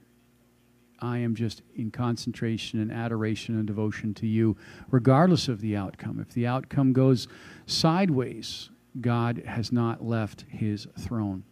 I 0.98 1.18
am 1.18 1.34
just 1.34 1.62
in 1.74 1.90
concentration 1.90 2.80
and 2.80 2.90
adoration 2.90 3.56
and 3.56 3.66
devotion 3.66 4.14
to 4.14 4.26
you, 4.26 4.56
regardless 4.90 5.46
of 5.46 5.60
the 5.60 5.76
outcome. 5.76 6.18
If 6.20 6.32
the 6.32 6.46
outcome 6.46 6.92
goes 6.92 7.28
sideways, 7.66 8.70
God 9.00 9.42
has 9.46 9.70
not 9.70 10.04
left 10.04 10.46
his 10.48 10.88
throne. 10.98 11.44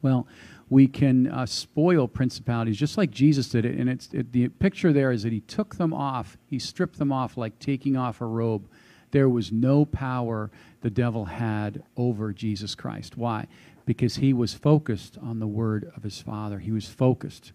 Well, 0.00 0.26
we 0.72 0.88
can 0.88 1.26
uh, 1.28 1.44
spoil 1.44 2.08
principalities 2.08 2.78
just 2.78 2.96
like 2.96 3.10
Jesus 3.10 3.50
did 3.50 3.66
it. 3.66 3.78
And 3.78 3.90
it's, 3.90 4.08
it, 4.12 4.32
the 4.32 4.48
picture 4.48 4.92
there 4.92 5.12
is 5.12 5.22
that 5.22 5.32
he 5.32 5.40
took 5.40 5.76
them 5.76 5.92
off, 5.92 6.38
he 6.46 6.58
stripped 6.58 6.98
them 6.98 7.12
off 7.12 7.36
like 7.36 7.58
taking 7.58 7.96
off 7.96 8.22
a 8.22 8.26
robe. 8.26 8.66
There 9.10 9.28
was 9.28 9.52
no 9.52 9.84
power 9.84 10.50
the 10.80 10.88
devil 10.88 11.26
had 11.26 11.82
over 11.96 12.32
Jesus 12.32 12.74
Christ. 12.74 13.18
Why? 13.18 13.46
Because 13.84 14.16
he 14.16 14.32
was 14.32 14.54
focused 14.54 15.18
on 15.18 15.40
the 15.40 15.46
word 15.46 15.92
of 15.94 16.02
his 16.02 16.22
Father. 16.22 16.58
He 16.58 16.72
was 16.72 16.86
focused 16.86 17.52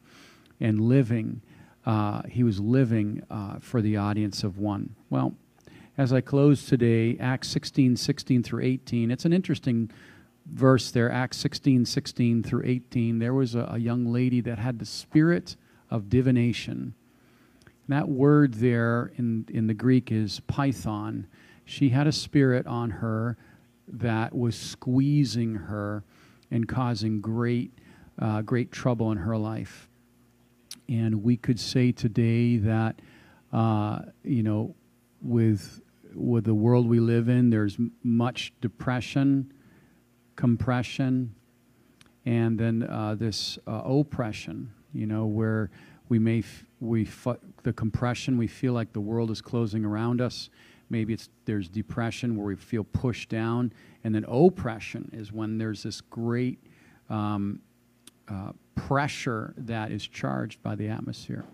and 0.59 0.79
living. 0.79 1.41
Uh, 1.87 2.21
he 2.29 2.43
was 2.43 2.59
living 2.59 3.23
uh, 3.31 3.57
for 3.59 3.81
the 3.81 3.97
audience 3.97 4.43
of 4.43 4.59
one. 4.59 4.95
Well, 5.09 5.33
as 5.97 6.13
I 6.13 6.21
close 6.21 6.67
today, 6.67 7.17
Acts 7.19 7.47
16, 7.47 7.95
16 7.95 8.43
through 8.43 8.63
18, 8.63 9.09
it's 9.09 9.25
an 9.25 9.33
interesting 9.33 9.89
verse 10.51 10.91
there, 10.91 11.11
Acts 11.11 11.37
16, 11.37 11.85
16 11.85 12.43
through 12.43 12.63
18, 12.65 13.19
there 13.19 13.33
was 13.33 13.55
a, 13.55 13.67
a 13.71 13.77
young 13.77 14.05
lady 14.05 14.41
that 14.41 14.59
had 14.59 14.79
the 14.79 14.85
spirit 14.85 15.55
of 15.89 16.09
divination. 16.09 16.93
And 17.65 17.97
that 17.97 18.09
word 18.09 18.55
there 18.55 19.11
in, 19.17 19.45
in 19.49 19.67
the 19.67 19.73
Greek 19.73 20.11
is 20.11 20.39
python. 20.47 21.27
She 21.65 21.89
had 21.89 22.07
a 22.07 22.11
spirit 22.11 22.65
on 22.67 22.89
her 22.89 23.37
that 23.87 24.35
was 24.35 24.57
squeezing 24.57 25.55
her 25.55 26.03
and 26.51 26.67
causing 26.67 27.21
great, 27.21 27.71
uh, 28.19 28.41
great 28.41 28.71
trouble 28.71 29.11
in 29.11 29.17
her 29.17 29.37
life. 29.37 29.87
And 30.89 31.23
we 31.23 31.37
could 31.37 31.59
say 31.59 31.91
today 31.91 32.57
that, 32.57 33.01
uh, 33.51 33.99
you 34.23 34.43
know, 34.43 34.75
with, 35.21 35.81
with 36.13 36.45
the 36.45 36.53
world 36.53 36.87
we 36.87 36.99
live 36.99 37.27
in, 37.27 37.49
there's 37.49 37.77
much 38.03 38.53
depression 38.61 39.51
compression 40.37 41.35
and 42.25 42.57
then 42.59 42.83
uh, 42.83 43.15
this 43.15 43.57
uh, 43.67 43.81
oppression, 43.85 44.71
you 44.93 45.05
know, 45.05 45.25
where 45.25 45.69
we 46.09 46.19
may, 46.19 46.39
f- 46.39 46.65
we 46.79 47.07
the 47.63 47.73
compression, 47.73 48.37
we 48.37 48.47
feel 48.47 48.73
like 48.73 48.93
the 48.93 49.01
world 49.01 49.31
is 49.31 49.41
closing 49.41 49.85
around 49.85 50.21
us. 50.21 50.49
Maybe 50.89 51.13
it's, 51.13 51.29
there's 51.45 51.67
depression 51.67 52.35
where 52.37 52.47
we 52.47 52.55
feel 52.55 52.83
pushed 52.83 53.29
down. 53.29 53.73
And 54.03 54.15
then 54.15 54.25
oppression 54.27 55.09
is 55.13 55.31
when 55.31 55.57
there's 55.57 55.83
this 55.83 56.01
great 56.01 56.59
um, 57.09 57.59
uh, 58.27 58.51
pressure 58.75 59.53
that 59.57 59.91
is 59.91 60.05
charged 60.05 60.61
by 60.61 60.75
the 60.75 60.87
atmosphere. 60.89 61.45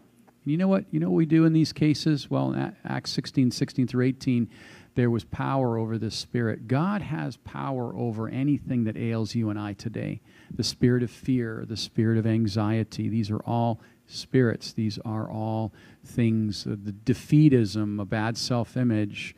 And 0.44 0.52
you 0.52 0.58
know 0.58 0.68
what? 0.68 0.86
You 0.92 1.00
know 1.00 1.10
what 1.10 1.18
we 1.18 1.26
do 1.26 1.46
in 1.46 1.54
these 1.54 1.72
cases? 1.72 2.30
Well, 2.30 2.74
Acts 2.84 3.12
16, 3.12 3.52
16 3.52 3.88
through 3.88 4.06
18, 4.06 4.50
there 4.96 5.10
was 5.10 5.24
power 5.24 5.78
over 5.78 5.98
this 5.98 6.16
spirit. 6.16 6.68
God 6.68 7.02
has 7.02 7.38
power 7.38 7.96
over 7.96 8.30
anything 8.30 8.84
that 8.84 8.96
ails 8.96 9.34
you 9.34 9.50
and 9.50 9.60
I 9.60 9.74
today. 9.74 10.22
The 10.54 10.64
spirit 10.64 11.04
of 11.04 11.10
fear, 11.10 11.66
the 11.68 11.78
spirit 11.78 12.18
of 12.18 12.28
anxiety, 12.28 13.10
these 13.10 13.32
are 13.32 13.42
all 13.42 13.82
spirits. 14.06 14.74
These 14.74 15.00
are 15.00 15.30
all 15.30 15.74
things, 16.06 16.68
uh, 16.68 16.76
the 16.82 16.92
defeatism, 16.92 18.00
a 18.02 18.06
bad 18.06 18.38
self 18.38 18.78
image. 18.78 19.36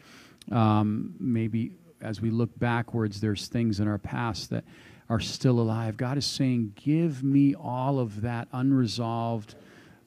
Um, 0.51 1.15
maybe 1.19 1.71
as 2.01 2.21
we 2.21 2.29
look 2.29 2.57
backwards, 2.59 3.21
there's 3.21 3.47
things 3.47 3.79
in 3.79 3.87
our 3.87 3.97
past 3.97 4.49
that 4.51 4.63
are 5.09 5.19
still 5.19 5.59
alive. 5.59 5.97
God 5.97 6.17
is 6.17 6.25
saying, 6.25 6.73
Give 6.75 7.23
me 7.23 7.55
all 7.55 7.99
of 7.99 8.21
that 8.21 8.47
unresolved 8.51 9.55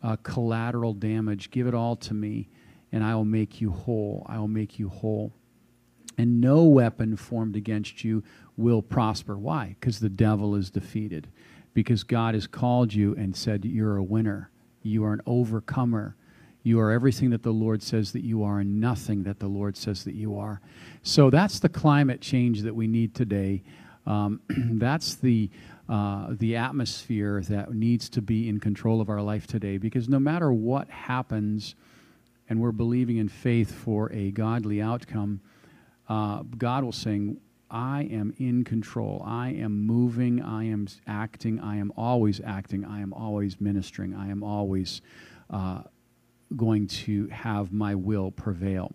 uh, 0.03 0.17
collateral 0.23 0.95
damage. 0.95 1.51
Give 1.51 1.67
it 1.67 1.75
all 1.75 1.97
to 1.97 2.15
me, 2.15 2.49
and 2.93 3.05
I 3.05 3.15
will 3.15 3.25
make 3.25 3.61
you 3.61 3.71
whole. 3.71 4.27
I 4.29 4.39
will 4.39 4.49
make 4.49 4.79
you 4.79 4.89
whole 4.89 5.33
and 6.19 6.41
no 6.41 6.65
weapon 6.65 7.17
formed 7.17 7.57
against 7.57 8.05
you 8.05 8.25
will 8.57 8.83
prosper. 8.83 9.39
Why? 9.39 9.77
Because 9.79 10.01
the 10.01 10.09
devil 10.09 10.57
is 10.57 10.69
defeated. 10.69 11.29
Because 11.73 12.03
God 12.03 12.35
has 12.35 12.49
called 12.49 12.93
you 12.93 13.15
and 13.15 13.37
said, 13.37 13.65
You're 13.65 13.97
a 13.97 14.03
winner. 14.03 14.51
You 14.83 15.05
are 15.05 15.13
an 15.13 15.23
overcomer. 15.27 16.17
You 16.65 16.81
are 16.81 16.91
everything 16.91 17.31
that 17.31 17.45
the 17.45 17.53
Lord 17.53 17.83
says 17.83 18.13
that 18.13 18.25
you 18.25 18.43
are 18.43 18.59
and 18.59 18.81
nothing 18.81 19.23
that 19.23 19.39
the 19.39 19.47
Lord 19.47 19.77
says 19.77 20.05
that 20.05 20.15
you 20.15 20.37
are. 20.37 20.61
So 21.03 21.31
that's 21.31 21.61
the 21.61 21.69
climate 21.69 22.21
change 22.21 22.63
that 22.63 22.75
we 22.75 22.89
need 22.89 23.15
today. 23.15 23.63
Um, 24.07 24.41
that's 24.49 25.15
the, 25.15 25.51
uh, 25.89 26.29
the 26.31 26.57
atmosphere 26.57 27.43
that 27.49 27.73
needs 27.73 28.09
to 28.11 28.21
be 28.21 28.49
in 28.49 28.59
control 28.59 29.01
of 29.01 29.09
our 29.09 29.23
life 29.23 29.47
today. 29.47 29.79
Because 29.79 30.09
no 30.09 30.19
matter 30.19 30.53
what 30.53 30.91
happens, 30.91 31.77
and 32.49 32.61
we're 32.61 32.73
believing 32.73 33.17
in 33.19 33.29
faith 33.29 33.73
for 33.73 34.11
a 34.13 34.31
godly 34.31 34.81
outcome, 34.81 35.41
uh, 36.09 36.43
God 36.57 36.85
was 36.85 36.97
saying, 36.97 37.39
I 37.71 38.05
am 38.05 38.33
in 38.39 38.65
control. 38.65 39.23
I 39.27 39.51
am 39.51 39.87
moving. 39.87 40.43
I 40.43 40.65
am 40.65 40.89
acting. 41.07 41.61
I 41.61 41.77
am 41.77 41.93
always 41.97 42.41
acting. 42.43 42.85
I 42.85 43.01
am 43.01 43.13
always 43.13 43.61
ministering. 43.61 44.15
I 44.15 44.31
am 44.31 44.43
always 44.43 45.03
uh, 45.51 45.83
going 46.57 46.87
to 46.87 47.27
have 47.29 47.73
my 47.73 47.95
will 47.95 48.31
prevail. 48.31 48.93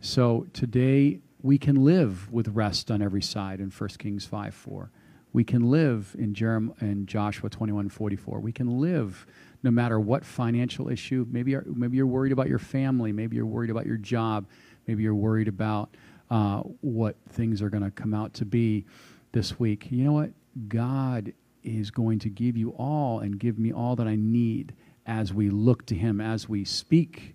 So 0.00 0.46
today 0.54 1.20
we 1.42 1.58
can 1.58 1.84
live 1.84 2.32
with 2.32 2.48
rest 2.48 2.90
on 2.90 3.02
every 3.02 3.22
side 3.22 3.60
in 3.60 3.70
1 3.70 3.88
Kings 3.98 4.24
5 4.24 4.54
4. 4.54 4.90
We 5.34 5.42
can 5.42 5.68
live 5.68 6.14
in, 6.16 6.32
Jerem- 6.32 6.80
in 6.80 7.06
Joshua 7.06 7.50
21 7.50 7.88
44. 7.88 8.38
We 8.38 8.52
can 8.52 8.80
live 8.80 9.26
no 9.64 9.70
matter 9.72 9.98
what 9.98 10.24
financial 10.24 10.88
issue. 10.88 11.26
Maybe, 11.28 11.50
you're, 11.50 11.64
maybe 11.66 11.96
you're 11.96 12.06
worried 12.06 12.30
about 12.30 12.48
your 12.48 12.60
family. 12.60 13.12
Maybe 13.12 13.34
you're 13.34 13.44
worried 13.44 13.70
about 13.70 13.84
your 13.84 13.96
job. 13.96 14.46
Maybe 14.86 15.02
you're 15.02 15.14
worried 15.14 15.48
about 15.48 15.96
uh, 16.30 16.60
what 16.82 17.16
things 17.30 17.60
are 17.62 17.68
going 17.68 17.82
to 17.82 17.90
come 17.90 18.14
out 18.14 18.32
to 18.34 18.44
be 18.44 18.86
this 19.32 19.58
week. 19.58 19.88
You 19.90 20.04
know 20.04 20.12
what? 20.12 20.30
God 20.68 21.32
is 21.64 21.90
going 21.90 22.20
to 22.20 22.28
give 22.28 22.56
you 22.56 22.70
all 22.70 23.18
and 23.18 23.36
give 23.36 23.58
me 23.58 23.72
all 23.72 23.96
that 23.96 24.06
I 24.06 24.14
need 24.14 24.72
as 25.04 25.34
we 25.34 25.50
look 25.50 25.84
to 25.86 25.96
Him, 25.96 26.20
as 26.20 26.48
we 26.48 26.64
speak, 26.64 27.34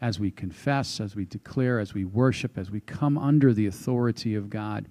as 0.00 0.20
we 0.20 0.30
confess, 0.30 1.00
as 1.00 1.16
we 1.16 1.24
declare, 1.24 1.80
as 1.80 1.94
we 1.94 2.04
worship, 2.04 2.56
as 2.56 2.70
we 2.70 2.78
come 2.78 3.18
under 3.18 3.52
the 3.52 3.66
authority 3.66 4.36
of 4.36 4.50
God. 4.50 4.86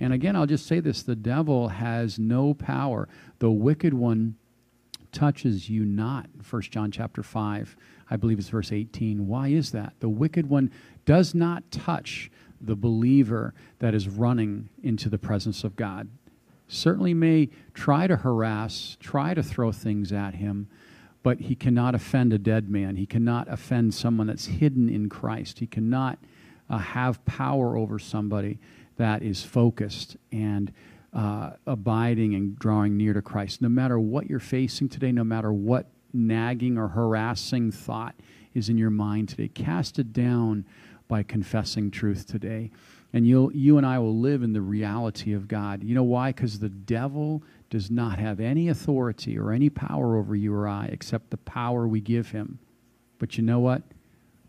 And 0.00 0.14
again, 0.14 0.34
I'll 0.34 0.46
just 0.46 0.66
say 0.66 0.80
this 0.80 1.02
the 1.02 1.14
devil 1.14 1.68
has 1.68 2.18
no 2.18 2.54
power. 2.54 3.08
The 3.38 3.50
wicked 3.50 3.94
one 3.94 4.36
touches 5.12 5.68
you 5.68 5.84
not. 5.84 6.28
1 6.48 6.62
John 6.62 6.90
chapter 6.90 7.22
5, 7.22 7.76
I 8.10 8.16
believe 8.16 8.38
it's 8.38 8.48
verse 8.48 8.72
18. 8.72 9.26
Why 9.26 9.48
is 9.48 9.72
that? 9.72 9.94
The 10.00 10.08
wicked 10.08 10.48
one 10.48 10.70
does 11.04 11.34
not 11.34 11.70
touch 11.70 12.30
the 12.60 12.76
believer 12.76 13.54
that 13.78 13.94
is 13.94 14.08
running 14.08 14.68
into 14.82 15.08
the 15.08 15.18
presence 15.18 15.64
of 15.64 15.76
God. 15.76 16.08
certainly 16.68 17.12
may 17.12 17.48
try 17.74 18.06
to 18.06 18.16
harass, 18.16 18.96
try 19.00 19.34
to 19.34 19.42
throw 19.42 19.72
things 19.72 20.12
at 20.12 20.34
him, 20.34 20.68
but 21.22 21.40
he 21.40 21.56
cannot 21.56 21.96
offend 21.96 22.32
a 22.32 22.38
dead 22.38 22.70
man. 22.70 22.96
He 22.96 23.06
cannot 23.06 23.48
offend 23.48 23.92
someone 23.92 24.28
that's 24.28 24.46
hidden 24.46 24.88
in 24.88 25.08
Christ. 25.08 25.58
He 25.58 25.66
cannot 25.66 26.18
uh, 26.68 26.78
have 26.78 27.24
power 27.24 27.76
over 27.76 27.98
somebody 27.98 28.60
that 29.00 29.22
is 29.22 29.42
focused 29.42 30.18
and 30.30 30.70
uh, 31.14 31.52
abiding 31.66 32.34
and 32.34 32.58
drawing 32.58 32.98
near 32.98 33.14
to 33.14 33.22
Christ. 33.22 33.62
No 33.62 33.68
matter 33.70 33.98
what 33.98 34.28
you're 34.28 34.38
facing 34.38 34.90
today, 34.90 35.10
no 35.10 35.24
matter 35.24 35.50
what 35.50 35.86
nagging 36.12 36.76
or 36.76 36.88
harassing 36.88 37.72
thought 37.72 38.14
is 38.52 38.68
in 38.68 38.76
your 38.76 38.90
mind 38.90 39.30
today, 39.30 39.48
cast 39.48 39.98
it 39.98 40.12
down 40.12 40.66
by 41.08 41.22
confessing 41.22 41.90
truth 41.90 42.26
today. 42.26 42.70
And 43.14 43.26
you'll, 43.26 43.50
you 43.52 43.78
and 43.78 43.86
I 43.86 43.98
will 43.98 44.18
live 44.18 44.42
in 44.42 44.52
the 44.52 44.60
reality 44.60 45.32
of 45.32 45.48
God. 45.48 45.82
You 45.82 45.94
know 45.94 46.02
why? 46.02 46.32
Because 46.32 46.58
the 46.58 46.68
devil 46.68 47.42
does 47.70 47.90
not 47.90 48.18
have 48.18 48.38
any 48.38 48.68
authority 48.68 49.38
or 49.38 49.50
any 49.50 49.70
power 49.70 50.18
over 50.18 50.36
you 50.36 50.54
or 50.54 50.68
I 50.68 50.90
except 50.92 51.30
the 51.30 51.38
power 51.38 51.88
we 51.88 52.02
give 52.02 52.32
him. 52.32 52.58
But 53.18 53.38
you 53.38 53.44
know 53.44 53.60
what? 53.60 53.80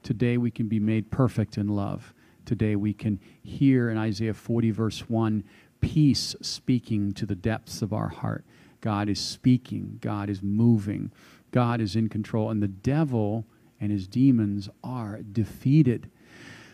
Today 0.03 0.35
we 0.35 0.51
can 0.51 0.67
be 0.67 0.79
made 0.81 1.09
perfect 1.09 1.57
in 1.57 1.69
love. 1.69 2.13
Today 2.51 2.75
we 2.75 2.93
can 2.93 3.17
hear 3.41 3.89
in 3.89 3.97
Isaiah 3.97 4.33
40, 4.33 4.71
verse 4.71 5.09
1, 5.09 5.45
peace 5.79 6.35
speaking 6.41 7.13
to 7.13 7.25
the 7.25 7.33
depths 7.33 7.81
of 7.81 7.93
our 7.93 8.09
heart. 8.09 8.43
God 8.81 9.07
is 9.07 9.21
speaking, 9.21 9.99
God 10.01 10.29
is 10.29 10.43
moving, 10.43 11.13
God 11.51 11.79
is 11.79 11.95
in 11.95 12.09
control, 12.09 12.49
and 12.49 12.61
the 12.61 12.67
devil 12.67 13.45
and 13.79 13.89
his 13.89 14.05
demons 14.05 14.67
are 14.83 15.21
defeated. 15.21 16.11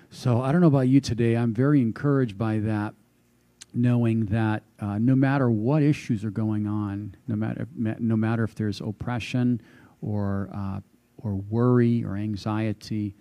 So 0.09 0.41
I 0.41 0.51
don't 0.51 0.61
know 0.61 0.67
about 0.67 0.87
you 0.87 0.99
today. 0.99 1.37
I'm 1.37 1.53
very 1.53 1.79
encouraged 1.79 2.39
by 2.39 2.57
that, 2.57 2.95
knowing 3.71 4.25
that 4.25 4.63
uh, 4.79 4.97
no 4.97 5.15
matter 5.15 5.51
what 5.51 5.83
issues 5.83 6.25
are 6.25 6.31
going 6.31 6.65
on, 6.65 7.15
no 7.27 7.35
matter 7.35 7.67
no 7.77 8.17
matter 8.17 8.43
if 8.43 8.55
there's 8.55 8.81
oppression 8.81 9.61
or 10.01 10.49
uh, 10.51 10.79
or 11.19 11.35
worry 11.35 12.03
or 12.03 12.15
anxiety, 12.15 13.13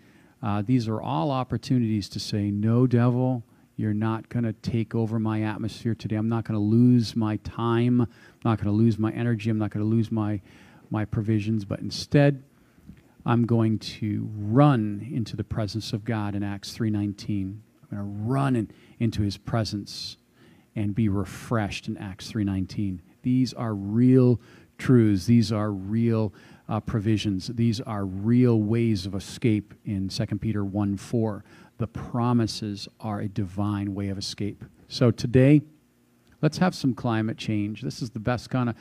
uh, 0.46 0.62
these 0.62 0.86
are 0.86 1.02
all 1.02 1.32
opportunities 1.32 2.08
to 2.10 2.20
say, 2.20 2.52
"No, 2.52 2.86
devil." 2.86 3.42
You're 3.78 3.92
not 3.92 4.30
going 4.30 4.44
to 4.44 4.54
take 4.54 4.94
over 4.94 5.18
my 5.18 5.42
atmosphere 5.42 5.94
today. 5.94 6.16
I'm 6.16 6.30
not 6.30 6.44
going 6.44 6.58
to 6.58 6.64
lose 6.64 7.14
my 7.14 7.36
time. 7.38 8.00
I'm 8.00 8.08
not 8.42 8.56
going 8.56 8.68
to 8.68 8.72
lose 8.72 8.98
my 8.98 9.12
energy. 9.12 9.50
I'm 9.50 9.58
not 9.58 9.70
going 9.70 9.84
to 9.84 9.90
lose 9.90 10.10
my, 10.10 10.40
my 10.88 11.04
provisions. 11.04 11.66
But 11.66 11.80
instead, 11.80 12.42
I'm 13.26 13.44
going 13.44 13.78
to 13.80 14.30
run 14.34 15.06
into 15.12 15.36
the 15.36 15.44
presence 15.44 15.92
of 15.92 16.04
God 16.04 16.34
in 16.34 16.42
Acts 16.42 16.74
3:19. 16.74 17.58
I'm 17.82 17.88
going 17.90 18.02
to 18.02 18.28
run 18.30 18.56
in, 18.56 18.70
into 18.98 19.22
his 19.22 19.36
presence 19.36 20.16
and 20.74 20.94
be 20.94 21.08
refreshed 21.08 21.88
in 21.88 21.98
Acts 21.98 22.32
3:19. 22.32 23.00
These 23.22 23.52
are 23.52 23.74
real 23.74 24.40
truths. 24.78 25.26
These 25.26 25.52
are 25.52 25.72
real 25.72 26.32
uh, 26.68 26.80
provisions. 26.80 27.48
These 27.48 27.80
are 27.80 28.04
real 28.04 28.60
ways 28.60 29.06
of 29.06 29.14
escape 29.14 29.74
in 29.84 30.08
2 30.08 30.26
Peter 30.38 30.64
1 30.64 30.96
4 30.96 31.44
the 31.78 31.86
promises 31.86 32.88
are 33.00 33.20
a 33.20 33.28
divine 33.28 33.94
way 33.94 34.08
of 34.08 34.18
escape. 34.18 34.64
So 34.88 35.10
today, 35.10 35.62
let's 36.42 36.58
have 36.58 36.74
some 36.74 36.94
climate 36.94 37.36
change. 37.36 37.82
This 37.82 38.00
is 38.00 38.10
the 38.10 38.18
best 38.18 38.50
kind 38.50 38.70
of, 38.70 38.76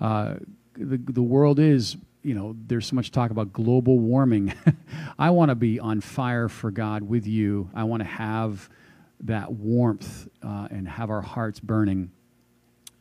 uh, 0.00 0.34
the, 0.74 0.96
the 0.96 1.22
world 1.22 1.58
is, 1.58 1.96
you 2.22 2.34
know, 2.34 2.56
there's 2.66 2.86
so 2.86 2.96
much 2.96 3.10
talk 3.10 3.30
about 3.30 3.52
global 3.52 3.98
warming. 3.98 4.54
I 5.18 5.30
want 5.30 5.50
to 5.50 5.54
be 5.54 5.78
on 5.78 6.00
fire 6.00 6.48
for 6.48 6.70
God 6.70 7.02
with 7.02 7.26
you. 7.26 7.68
I 7.74 7.84
want 7.84 8.00
to 8.00 8.08
have 8.08 8.70
that 9.20 9.52
warmth 9.52 10.28
uh, 10.42 10.68
and 10.70 10.88
have 10.88 11.10
our 11.10 11.20
hearts 11.20 11.60
burning 11.60 12.10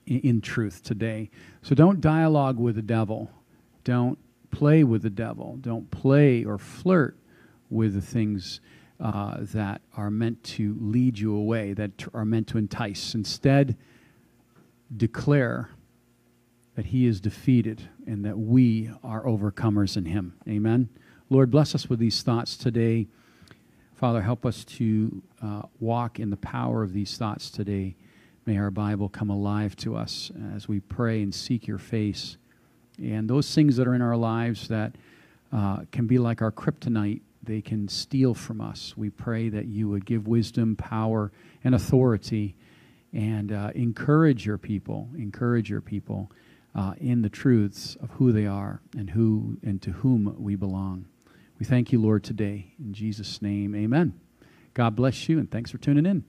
in, 0.08 0.20
in 0.20 0.42
truth 0.42 0.84
today. 0.84 1.30
So 1.62 1.74
don't 1.74 2.02
dialogue 2.02 2.60
with 2.60 2.76
the 2.76 2.82
devil. 2.82 3.32
Don't 3.84 4.18
play 4.52 4.84
with 4.84 5.02
the 5.02 5.10
devil. 5.10 5.58
Don't 5.62 5.90
play 5.92 6.44
or 6.44 6.58
flirt 6.58 7.18
with 7.70 7.94
the 7.94 8.02
things 8.02 8.60
uh, 9.00 9.38
that 9.40 9.82
are 9.98 10.12
meant 10.12 10.44
to 10.44 10.78
lead 10.80 11.18
you 11.18 11.36
away, 11.36 11.74
that 11.74 12.06
are 12.14 12.26
meant 12.26 12.48
to 12.48 12.58
entice. 12.58 13.16
Instead, 13.16 13.76
declare 14.96 15.70
that 16.76 16.88
He 16.88 17.08
is 17.08 17.20
defeated 17.20 17.90
and 18.06 18.24
that 18.26 18.38
we 18.38 18.92
are 19.04 19.24
overcomers 19.24 19.98
in 19.98 20.06
Him. 20.06 20.36
Amen. 20.48 20.90
Lord, 21.30 21.50
bless 21.50 21.74
us 21.74 21.90
with 21.90 22.00
these 22.00 22.22
thoughts 22.22 22.58
today. 22.58 23.08
Father, 23.96 24.22
help 24.22 24.46
us 24.46 24.66
to 24.66 25.22
uh, 25.42 25.62
walk 25.80 26.20
in 26.20 26.30
the 26.30 26.38
power 26.38 26.84
of 26.84 26.94
these 26.94 27.18
thoughts 27.18 27.50
today. 27.50 27.96
May 28.46 28.58
our 28.58 28.72
Bible 28.72 29.10
come 29.10 29.30
alive 29.30 29.76
to 29.78 29.96
us 29.96 30.32
as 30.56 30.68
we 30.68 30.80
pray 30.80 31.22
and 31.22 31.34
seek 31.34 31.68
your 31.68 31.78
face. 31.78 32.38
And 32.98 33.30
those 33.30 33.54
things 33.54 33.78
that 33.78 33.88
are 33.88 33.96
in 33.96 34.02
our 34.02 34.18
lives 34.18 34.68
that 34.68 34.96
uh, 35.52 35.80
can 35.92 36.08
be 36.08 36.18
like 36.18 36.42
our 36.42 36.52
kryptonite 36.52 37.22
they 37.44 37.62
can 37.62 37.88
steal 37.88 38.34
from 38.34 38.62
us. 38.62 38.96
We 38.96 39.10
pray 39.10 39.50
that 39.50 39.66
you 39.66 39.90
would 39.90 40.06
give 40.06 40.28
wisdom, 40.28 40.76
power, 40.76 41.32
and 41.64 41.74
authority 41.74 42.56
and 43.14 43.52
uh, 43.52 43.72
encourage 43.76 44.46
your 44.46 44.58
people, 44.58 45.10
encourage 45.18 45.70
your 45.70 45.82
people 45.82 46.32
uh, 46.76 46.94
in 46.98 47.22
the 47.22 47.30
truths 47.30 47.98
of 48.02 48.12
who 48.12 48.32
they 48.32 48.46
are 48.46 48.82
and 48.96 49.10
who 49.10 49.58
and 49.64 49.82
to 49.82 49.92
whom 49.92 50.36
we 50.38 50.56
belong. 50.56 51.06
We 51.60 51.66
thank 51.66 51.92
you, 51.92 52.02
Lord, 52.02 52.24
today. 52.24 52.74
In 52.80 52.94
Jesus' 52.94 53.42
name, 53.42 53.76
amen. 53.76 54.20
God 54.74 54.96
bless 54.96 55.28
you, 55.28 55.38
and 55.38 55.52
thanks 55.52 55.70
for 55.70 55.78
tuning 55.78 56.06
in. 56.06 56.24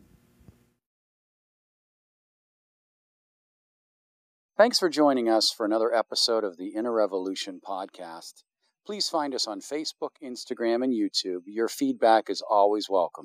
Thanks 4.63 4.79
for 4.79 4.89
joining 4.89 5.29
us 5.29 5.51
for 5.51 5.67
another 5.67 5.93
episode 5.93 6.45
of 6.45 6.57
the 6.57 6.69
Inner 6.69 6.93
Revolution 6.93 7.61
podcast. 7.69 8.45
Please 8.87 9.09
find 9.09 9.35
us 9.35 9.49
on 9.49 9.61
Facebook, 9.61 10.11
Instagram, 10.23 10.85
and 10.85 10.95
YouTube. 10.95 11.41
Your 11.47 11.67
feedback 11.67 12.31
is 12.31 12.45
always 12.49 12.89
welcome. 12.89 13.25